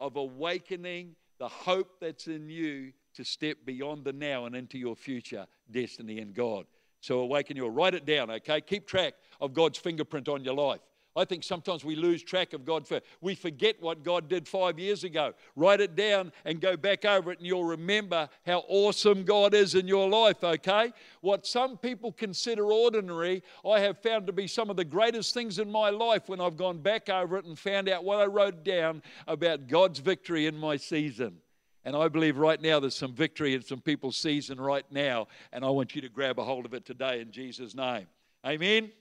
[0.00, 4.94] of awakening the hope that's in you to step beyond the now and into your
[4.94, 6.66] future destiny in God.
[7.00, 8.60] So awaken your, write it down, okay?
[8.60, 10.80] Keep track of God's fingerprint on your life.
[11.18, 12.86] I think sometimes we lose track of God.
[12.86, 15.34] For, we forget what God did five years ago.
[15.56, 19.74] Write it down and go back over it, and you'll remember how awesome God is
[19.74, 20.92] in your life, okay?
[21.20, 25.58] What some people consider ordinary, I have found to be some of the greatest things
[25.58, 28.64] in my life when I've gone back over it and found out what I wrote
[28.64, 31.38] down about God's victory in my season.
[31.84, 35.64] And I believe right now there's some victory in some people's season right now, and
[35.64, 38.06] I want you to grab a hold of it today in Jesus' name.
[38.46, 38.92] Amen?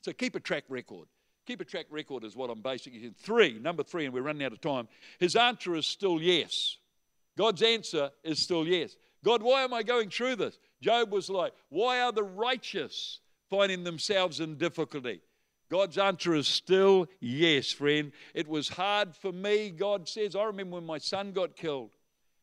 [0.00, 1.06] So keep a track record.
[1.48, 3.14] Keep a track record is what I'm basically saying.
[3.16, 4.86] Three, number three, and we're running out of time.
[5.18, 6.76] His answer is still yes.
[7.38, 8.96] God's answer is still yes.
[9.24, 10.58] God, why am I going through this?
[10.82, 15.22] Job was like, Why are the righteous finding themselves in difficulty?
[15.70, 18.12] God's answer is still yes, friend.
[18.34, 20.36] It was hard for me, God says.
[20.36, 21.92] I remember when my son got killed,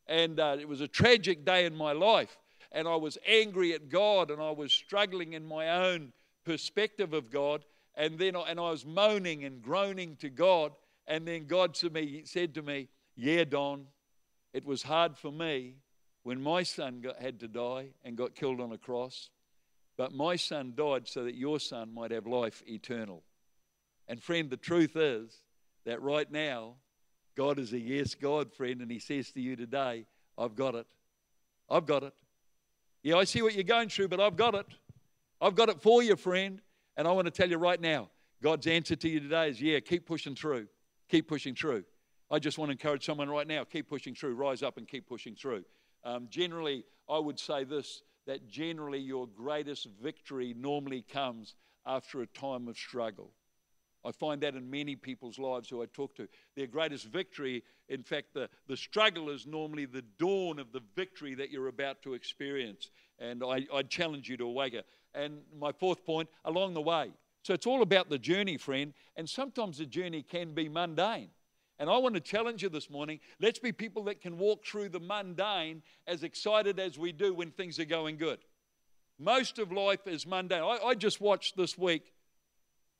[0.08, 2.36] and uh, it was a tragic day in my life,
[2.72, 6.12] and I was angry at God, and I was struggling in my own
[6.44, 7.64] perspective of God.
[7.96, 10.72] And then and I was moaning and groaning to God.
[11.06, 13.86] And then God to me said to me, Yeah, Don,
[14.52, 15.76] it was hard for me
[16.22, 19.30] when my son got, had to die and got killed on a cross.
[19.96, 23.22] But my son died so that your son might have life eternal.
[24.08, 25.42] And friend, the truth is
[25.84, 26.74] that right now,
[27.36, 30.06] God is a yes God, friend, and He says to you today,
[30.36, 30.86] I've got it.
[31.70, 32.12] I've got it.
[33.02, 34.66] Yeah, I see what you're going through, but I've got it.
[35.40, 36.60] I've got it for you, friend.
[36.96, 38.08] And I want to tell you right now
[38.42, 40.68] God's answer to you today is yeah, keep pushing through.
[41.08, 41.84] Keep pushing through.
[42.30, 44.34] I just want to encourage someone right now keep pushing through.
[44.34, 45.64] Rise up and keep pushing through.
[46.04, 51.54] Um, generally, I would say this that generally your greatest victory normally comes
[51.86, 53.30] after a time of struggle.
[54.04, 56.28] I find that in many people's lives who I talk to.
[56.54, 61.34] Their greatest victory, in fact, the, the struggle is normally the dawn of the victory
[61.34, 62.90] that you're about to experience.
[63.18, 64.82] And I, I challenge you to a awaken.
[65.14, 67.10] And my fourth point, along the way.
[67.42, 68.92] So it's all about the journey, friend.
[69.16, 71.30] And sometimes the journey can be mundane.
[71.78, 73.20] And I want to challenge you this morning.
[73.40, 77.50] Let's be people that can walk through the mundane as excited as we do when
[77.50, 78.38] things are going good.
[79.18, 80.62] Most of life is mundane.
[80.62, 82.12] I, I just watched this week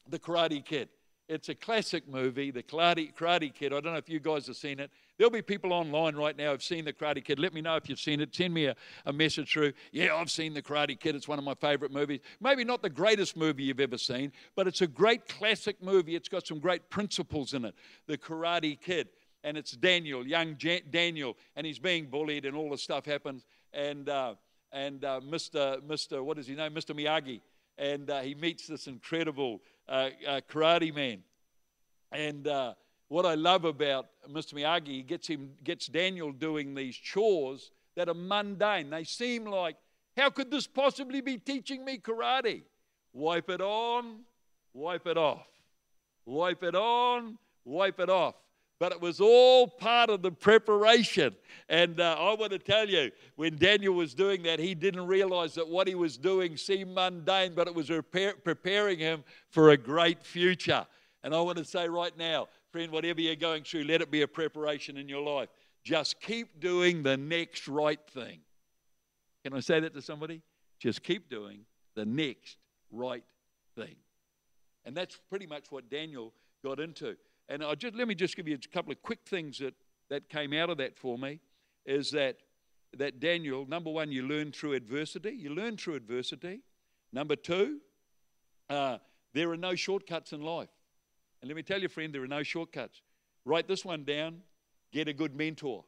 [0.09, 0.89] The Karate Kid.
[1.29, 3.73] It's a classic movie, The Karate, Karate Kid.
[3.73, 4.91] I don't know if you guys have seen it.
[5.19, 7.39] There'll be people online right now who've seen The Karate Kid.
[7.39, 8.35] Let me know if you've seen it.
[8.35, 8.77] Send me a,
[9.07, 9.73] a message through.
[9.91, 11.15] Yeah, I've seen The Karate Kid.
[11.15, 12.21] It's one of my favorite movies.
[12.41, 16.17] Maybe not the greatest movie you've ever seen, but it's a great classic movie.
[16.17, 17.75] It's got some great principles in it.
[18.07, 19.09] The Karate Kid.
[19.45, 20.57] And it's Daniel, young
[20.91, 23.47] Daniel, and he's being bullied, and all this stuff happens.
[23.73, 24.35] And, uh,
[24.73, 25.81] and uh, Mr.
[25.83, 26.25] Mr.
[26.25, 26.75] What is his name?
[26.75, 26.99] Mr.
[26.99, 27.41] Miyagi.
[27.79, 31.23] And uh, he meets this incredible uh, uh, karate man.
[32.11, 32.75] And uh,
[33.09, 34.55] what I love about Mr.
[34.55, 38.91] Miyagi, he gets him gets Daniel doing these chores that are mundane.
[38.91, 39.77] They seem like,
[40.17, 42.63] how could this possibly be teaching me karate?
[43.13, 44.21] Wipe it on,
[44.73, 45.47] wipe it off.
[46.25, 48.35] Wipe it on, wipe it off
[48.79, 51.35] but it was all part of the preparation.
[51.69, 55.55] And uh, I want to tell you, when Daniel was doing that, he didn't realize
[55.55, 57.91] that what he was doing seemed mundane, but it was
[58.45, 60.87] preparing him for a great future.
[61.25, 64.21] And I want to say right now, friend, whatever you're going through, let it be
[64.21, 65.49] a preparation in your life.
[65.83, 68.41] Just keep doing the next right thing.
[69.43, 70.43] Can I say that to somebody?
[70.79, 71.61] Just keep doing
[71.95, 72.59] the next
[72.91, 73.25] right
[73.77, 73.97] thing.
[74.85, 77.17] And that's pretty much what Daniel got into.
[77.49, 79.73] And I just let me just give you a couple of quick things that,
[80.11, 81.41] that came out of that for me
[81.87, 82.37] is that
[82.99, 85.31] that Daniel, number one, you learn through adversity.
[85.31, 86.61] You learn through adversity.
[87.11, 87.79] Number two,
[88.69, 88.99] uh,
[89.33, 90.69] there are no shortcuts in life.
[91.47, 93.03] And let me tell you, friend, there are no shortcuts.
[93.45, 94.41] Write this one down.
[94.93, 95.85] Get a good mentor.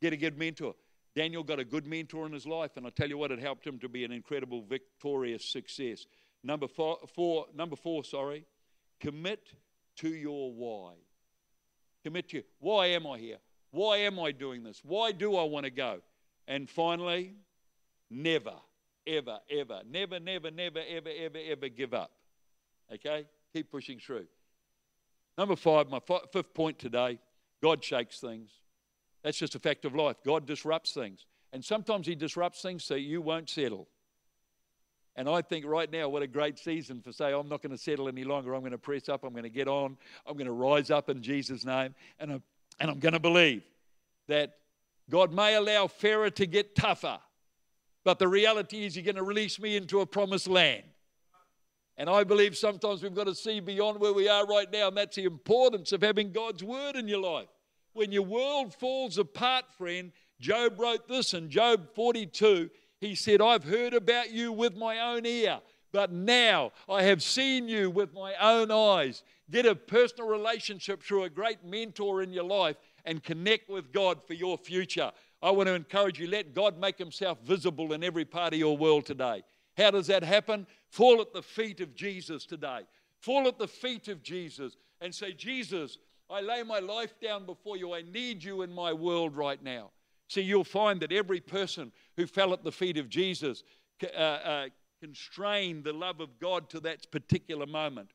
[0.00, 0.74] Get a good mentor.
[1.14, 3.66] Daniel got a good mentor in his life, and I tell you what, it helped
[3.66, 6.06] him to be an incredible, victorious success.
[6.42, 8.46] Number four, four number four, sorry,
[9.00, 9.52] commit
[9.96, 10.94] to your why.
[12.02, 13.36] Commit to why am I here?
[13.72, 14.80] Why am I doing this?
[14.82, 16.00] Why do I want to go?
[16.48, 17.34] And finally,
[18.08, 18.54] never,
[19.06, 22.12] ever, ever, never, never, never, ever, ever, ever give up.
[22.90, 23.26] Okay?
[23.52, 24.24] Keep pushing through.
[25.40, 26.00] Number five, my
[26.34, 27.18] fifth point today
[27.62, 28.50] God shakes things.
[29.22, 30.16] That's just a fact of life.
[30.22, 31.24] God disrupts things.
[31.54, 33.88] And sometimes He disrupts things so you won't settle.
[35.16, 37.78] And I think right now, what a great season for say, I'm not going to
[37.78, 38.52] settle any longer.
[38.54, 39.24] I'm going to press up.
[39.24, 39.96] I'm going to get on.
[40.26, 41.94] I'm going to rise up in Jesus' name.
[42.18, 42.42] And I'm,
[42.78, 43.62] and I'm going to believe
[44.28, 44.58] that
[45.08, 47.18] God may allow Pharaoh to get tougher.
[48.04, 50.82] But the reality is, He's going to release me into a promised land.
[52.00, 54.96] And I believe sometimes we've got to see beyond where we are right now, and
[54.96, 57.48] that's the importance of having God's word in your life.
[57.92, 62.70] When your world falls apart, friend, Job wrote this in Job 42.
[63.02, 65.60] He said, I've heard about you with my own ear,
[65.92, 69.22] but now I have seen you with my own eyes.
[69.50, 74.26] Get a personal relationship through a great mentor in your life and connect with God
[74.26, 75.12] for your future.
[75.42, 78.78] I want to encourage you let God make himself visible in every part of your
[78.78, 79.42] world today.
[79.80, 80.66] How does that happen?
[80.90, 82.80] Fall at the feet of Jesus today.
[83.18, 87.76] Fall at the feet of Jesus and say, Jesus, I lay my life down before
[87.76, 87.94] you.
[87.94, 89.90] I need you in my world right now.
[90.28, 93.64] See, you'll find that every person who fell at the feet of Jesus
[94.02, 94.68] uh, uh,
[95.00, 98.10] constrained the love of God to that particular moment.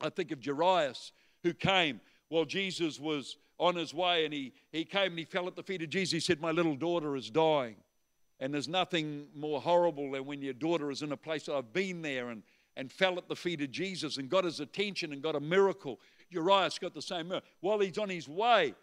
[0.00, 4.84] I think of Jairus, who came while Jesus was on his way and he, he
[4.84, 6.12] came and he fell at the feet of Jesus.
[6.12, 7.76] He said, My little daughter is dying.
[8.40, 12.02] And there's nothing more horrible than when your daughter is in a place, I've been
[12.02, 12.42] there and,
[12.76, 16.00] and fell at the feet of Jesus and got his attention and got a miracle.
[16.32, 17.48] Jairus got the same miracle.
[17.60, 18.74] While he's on his way,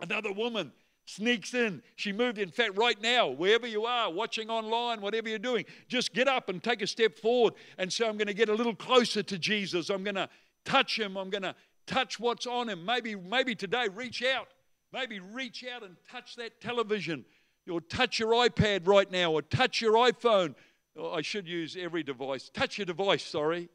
[0.00, 0.72] another woman
[1.06, 1.82] sneaks in.
[1.96, 2.38] She moved.
[2.38, 6.48] In fact, right now, wherever you are, watching online, whatever you're doing, just get up
[6.48, 9.38] and take a step forward and say, I'm going to get a little closer to
[9.38, 9.90] Jesus.
[9.90, 10.28] I'm going to
[10.64, 11.16] touch him.
[11.16, 11.54] I'm going to
[11.86, 12.84] touch what's on him.
[12.84, 14.48] Maybe, maybe today, reach out.
[14.92, 17.24] Maybe reach out and touch that television
[17.70, 20.54] or touch your iPad right now, or touch your iPhone.
[20.96, 22.50] Oh, I should use every device.
[22.52, 23.68] Touch your device, sorry.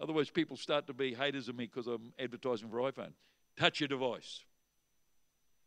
[0.00, 3.12] Otherwise, people start to be haters of me because I'm advertising for iPhone.
[3.58, 4.44] Touch your device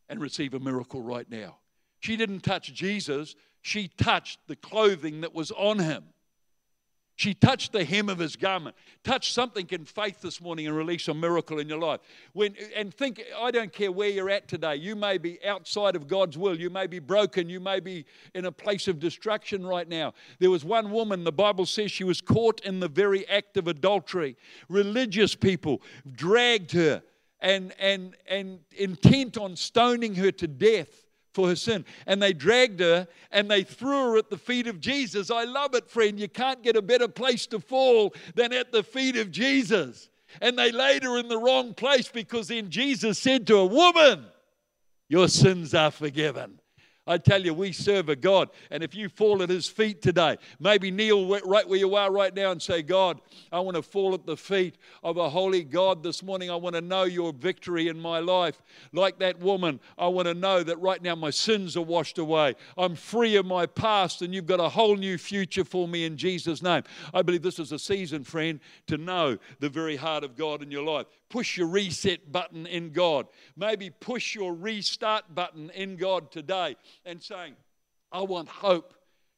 [0.08, 1.58] and receive a miracle right now.
[2.00, 6.04] She didn't touch Jesus, she touched the clothing that was on him.
[7.20, 8.74] She touched the hem of his garment.
[9.04, 12.00] Touch something in faith this morning and release a miracle in your life.
[12.32, 14.76] When, and think, I don't care where you're at today.
[14.76, 16.58] You may be outside of God's will.
[16.58, 17.50] You may be broken.
[17.50, 20.14] You may be in a place of destruction right now.
[20.38, 23.68] There was one woman, the Bible says she was caught in the very act of
[23.68, 24.34] adultery.
[24.70, 27.02] Religious people dragged her
[27.40, 31.84] and, and, and intent on stoning her to death for her sin.
[32.06, 35.30] And they dragged her and they threw her at the feet of Jesus.
[35.30, 36.18] I love it, friend.
[36.18, 40.08] You can't get a better place to fall than at the feet of Jesus.
[40.40, 44.26] And they laid her in the wrong place because then Jesus said to a woman,
[45.08, 46.60] Your sins are forgiven.
[47.10, 48.50] I tell you, we serve a God.
[48.70, 52.32] And if you fall at his feet today, maybe kneel right where you are right
[52.32, 56.04] now and say, God, I want to fall at the feet of a holy God
[56.04, 56.52] this morning.
[56.52, 58.62] I want to know your victory in my life.
[58.92, 62.54] Like that woman, I want to know that right now my sins are washed away.
[62.78, 66.16] I'm free of my past, and you've got a whole new future for me in
[66.16, 66.84] Jesus' name.
[67.12, 70.70] I believe this is a season, friend, to know the very heart of God in
[70.70, 73.26] your life push your reset button in God.
[73.56, 76.76] Maybe push your restart button in God today
[77.06, 77.54] and saying,
[78.12, 78.92] I want hope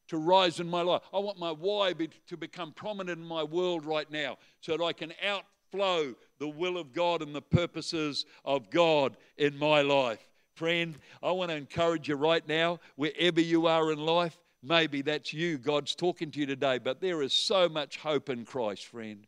[0.09, 1.03] to rise in my life.
[1.13, 4.83] I want my why be, to become prominent in my world right now so that
[4.83, 10.27] I can outflow the will of God and the purposes of God in my life.
[10.55, 15.33] Friend, I want to encourage you right now, wherever you are in life, maybe that's
[15.33, 15.57] you.
[15.57, 19.27] God's talking to you today, but there is so much hope in Christ, friend.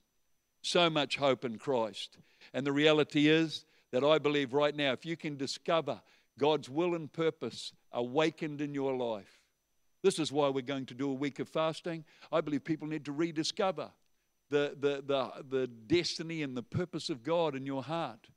[0.64, 2.16] So much hope in Christ.
[2.54, 6.00] And the reality is that I believe right now, if you can discover
[6.38, 9.40] God's will and purpose awakened in your life,
[10.02, 12.04] this is why we're going to do a week of fasting.
[12.32, 13.90] I believe people need to rediscover
[14.48, 18.28] the, the, the, the destiny and the purpose of God in your heart.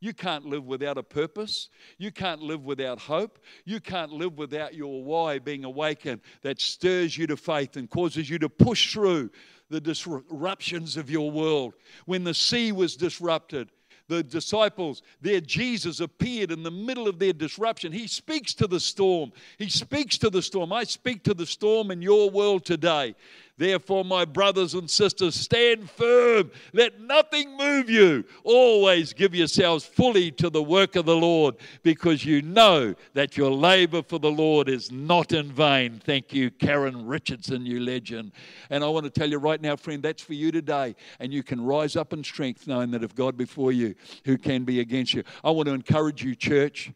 [0.00, 1.70] You can't live without a purpose.
[1.98, 3.38] You can't live without hope.
[3.64, 8.28] You can't live without your why being awakened that stirs you to faith and causes
[8.28, 9.30] you to push through
[9.70, 11.74] the disruptions of your world.
[12.04, 13.70] When the sea was disrupted,
[14.08, 17.90] the disciples, their Jesus appeared in the middle of their disruption.
[17.90, 19.32] He speaks to the storm.
[19.58, 20.72] He speaks to the storm.
[20.72, 23.16] I speak to the storm in your world today.
[23.58, 26.50] Therefore, my brothers and sisters, stand firm.
[26.74, 28.24] Let nothing move you.
[28.44, 33.50] Always give yourselves fully to the work of the Lord because you know that your
[33.50, 36.02] labor for the Lord is not in vain.
[36.04, 38.32] Thank you, Karen Richardson, you legend.
[38.68, 40.94] And I want to tell you right now, friend, that's for you today.
[41.18, 43.94] And you can rise up in strength knowing that if God before you,
[44.26, 45.24] who can be against you?
[45.42, 46.92] I want to encourage you, church.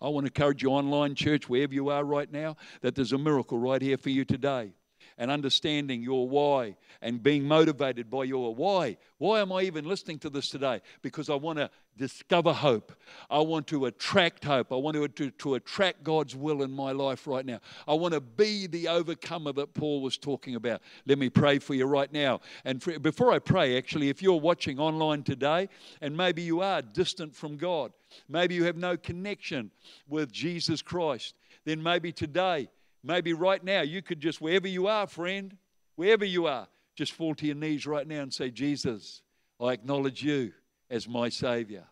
[0.00, 3.18] I want to encourage you, online church, wherever you are right now, that there's a
[3.18, 4.74] miracle right here for you today
[5.18, 8.96] and understanding your why and being motivated by your why.
[9.18, 10.80] Why am I even listening to this today?
[11.02, 12.92] Because I want to discover hope.
[13.30, 14.72] I want to attract hope.
[14.72, 17.60] I want to, to, to attract God's will in my life right now.
[17.86, 20.80] I want to be the overcomer that Paul was talking about.
[21.06, 22.40] Let me pray for you right now.
[22.64, 25.68] And for, before I pray, actually, if you're watching online today
[26.00, 27.92] and maybe you are distant from God,
[28.28, 29.70] maybe you have no connection
[30.08, 31.34] with Jesus Christ,
[31.64, 32.68] then maybe today
[33.04, 35.56] Maybe right now you could just, wherever you are, friend,
[35.96, 39.22] wherever you are, just fall to your knees right now and say, Jesus,
[39.60, 40.52] I acknowledge you
[40.90, 41.84] as my Savior.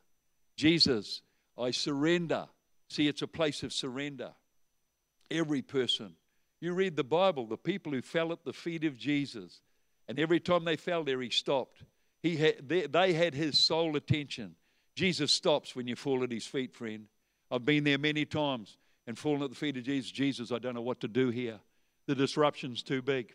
[0.56, 1.22] Jesus,
[1.58, 2.48] I surrender.
[2.88, 4.32] See, it's a place of surrender.
[5.30, 6.14] Every person.
[6.60, 9.62] You read the Bible, the people who fell at the feet of Jesus,
[10.08, 11.84] and every time they fell there, he stopped.
[12.22, 14.56] He had, they, they had his sole attention.
[14.94, 17.06] Jesus stops when you fall at his feet, friend.
[17.50, 18.76] I've been there many times
[19.06, 20.10] and falling at the feet of Jesus.
[20.10, 21.60] Jesus, I don't know what to do here.
[22.06, 23.34] The disruption's too big.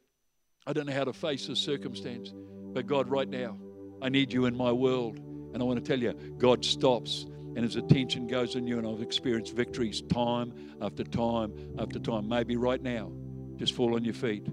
[0.68, 2.34] I don't know how to face this circumstance.
[2.74, 3.57] But God, right now,
[4.01, 5.20] I need you in my world.
[5.53, 8.78] And I want to tell you, God stops and his attention goes on you.
[8.78, 12.28] And I've experienced victories time after time after time.
[12.28, 13.11] Maybe right now,
[13.57, 14.47] just fall on your feet.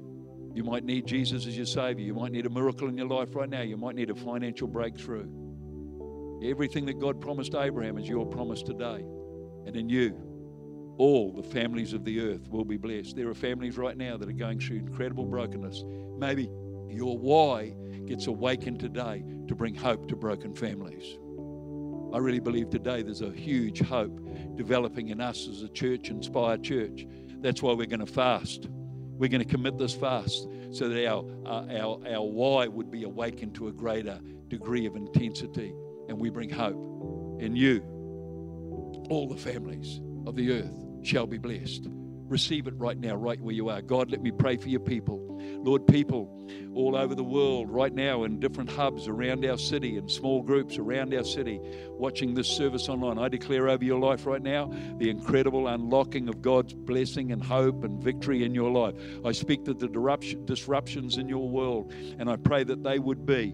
[0.54, 2.04] You might need Jesus as your Savior.
[2.04, 3.62] You might need a miracle in your life right now.
[3.62, 5.26] You might need a financial breakthrough.
[6.44, 9.04] Everything that God promised Abraham is your promise today.
[9.66, 10.14] And in you,
[10.98, 13.16] all the families of the earth will be blessed.
[13.16, 15.84] There are families right now that are going through incredible brokenness.
[16.18, 16.50] Maybe
[16.88, 17.74] your why
[18.06, 21.16] gets awakened today to bring hope to broken families.
[22.14, 24.20] I really believe today there's a huge hope
[24.56, 27.06] developing in us as a church, Inspire Church.
[27.40, 28.68] That's why we're going to fast.
[28.68, 33.04] We're going to commit this fast so that our, uh, our, our why would be
[33.04, 35.74] awakened to a greater degree of intensity
[36.08, 37.80] and we bring hope in you,
[39.08, 41.88] all the families of the earth shall be blessed.
[42.32, 43.82] Receive it right now, right where you are.
[43.82, 45.18] God, let me pray for your people.
[45.62, 46.42] Lord, people
[46.74, 50.78] all over the world right now in different hubs around our city and small groups
[50.78, 55.10] around our city watching this service online, I declare over your life right now the
[55.10, 58.94] incredible unlocking of God's blessing and hope and victory in your life.
[59.24, 59.88] I speak to the
[60.46, 63.50] disruptions in your world and I pray that they would be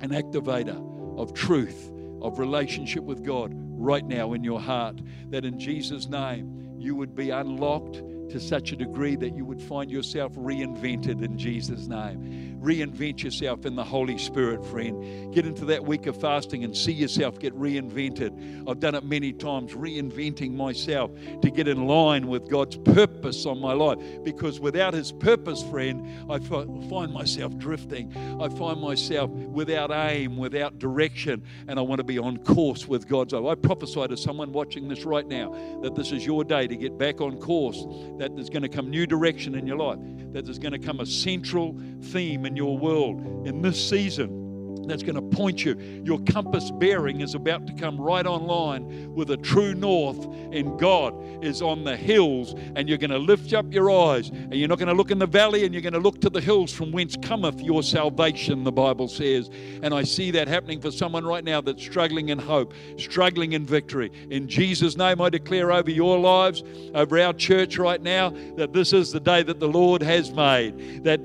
[0.00, 1.90] an activator of truth,
[2.20, 5.00] of relationship with God right now in your heart.
[5.30, 9.62] That in Jesus' name, you would be unlocked to such a degree that you would
[9.62, 12.51] find yourself reinvented in Jesus' name.
[12.62, 15.34] Reinvent yourself in the Holy Spirit, friend.
[15.34, 18.68] Get into that week of fasting and see yourself get reinvented.
[18.68, 21.10] I've done it many times, reinventing myself
[21.42, 23.98] to get in line with God's purpose on my life.
[24.22, 28.16] Because without His purpose, friend, I find myself drifting.
[28.40, 33.08] I find myself without aim, without direction, and I want to be on course with
[33.08, 33.34] God's.
[33.34, 36.96] I prophesy to someone watching this right now that this is your day to get
[36.96, 37.84] back on course
[38.18, 39.98] that there's going to come new direction in your life,
[40.32, 44.42] that there's going to come a central theme in your world in this season
[44.86, 45.76] that's going to point you.
[46.04, 51.14] Your compass bearing is about to come right online with a true north, and God
[51.42, 54.78] is on the hills, and you're going to lift up your eyes, and you're not
[54.78, 56.92] going to look in the valley, and you're going to look to the hills from
[56.92, 59.50] whence cometh your salvation, the Bible says.
[59.82, 63.64] And I see that happening for someone right now that's struggling in hope, struggling in
[63.64, 64.10] victory.
[64.30, 68.92] In Jesus' name, I declare over your lives, over our church right now, that this
[68.92, 71.20] is the day that the Lord has made, that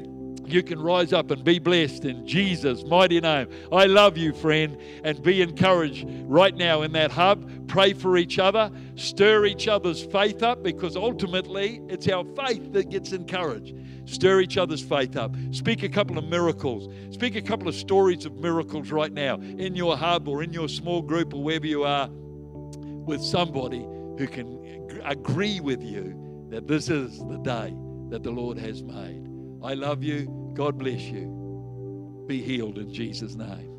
[0.50, 3.48] you can rise up and be blessed in Jesus' mighty name.
[3.72, 7.68] I love you, friend, and be encouraged right now in that hub.
[7.68, 12.89] Pray for each other, stir each other's faith up because ultimately it's our faith that
[12.89, 13.76] gets encouraged.
[14.06, 15.36] Stir each other's faith up.
[15.52, 16.93] Speak a couple of miracles.
[17.14, 20.70] Speak a couple of stories of miracles right now in your hub or in your
[20.70, 23.82] small group or wherever you are with somebody
[24.18, 27.76] who can agree with you that this is the day
[28.10, 29.28] that the Lord has made.
[29.64, 30.36] I love you.
[30.58, 32.26] God bless you.
[32.26, 33.78] Be healed in Jesus' name.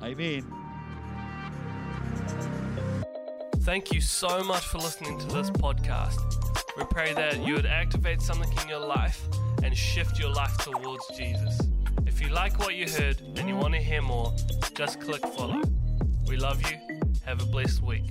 [0.00, 0.46] Amen.
[3.62, 6.20] Thank you so much for listening to this podcast.
[6.76, 9.26] We pray that you would activate something in your life
[9.64, 11.58] and shift your life towards Jesus.
[12.06, 14.32] If you like what you heard and you want to hear more,
[14.76, 15.60] just click follow.
[16.28, 16.78] We love you.
[17.24, 18.04] Have a blessed week.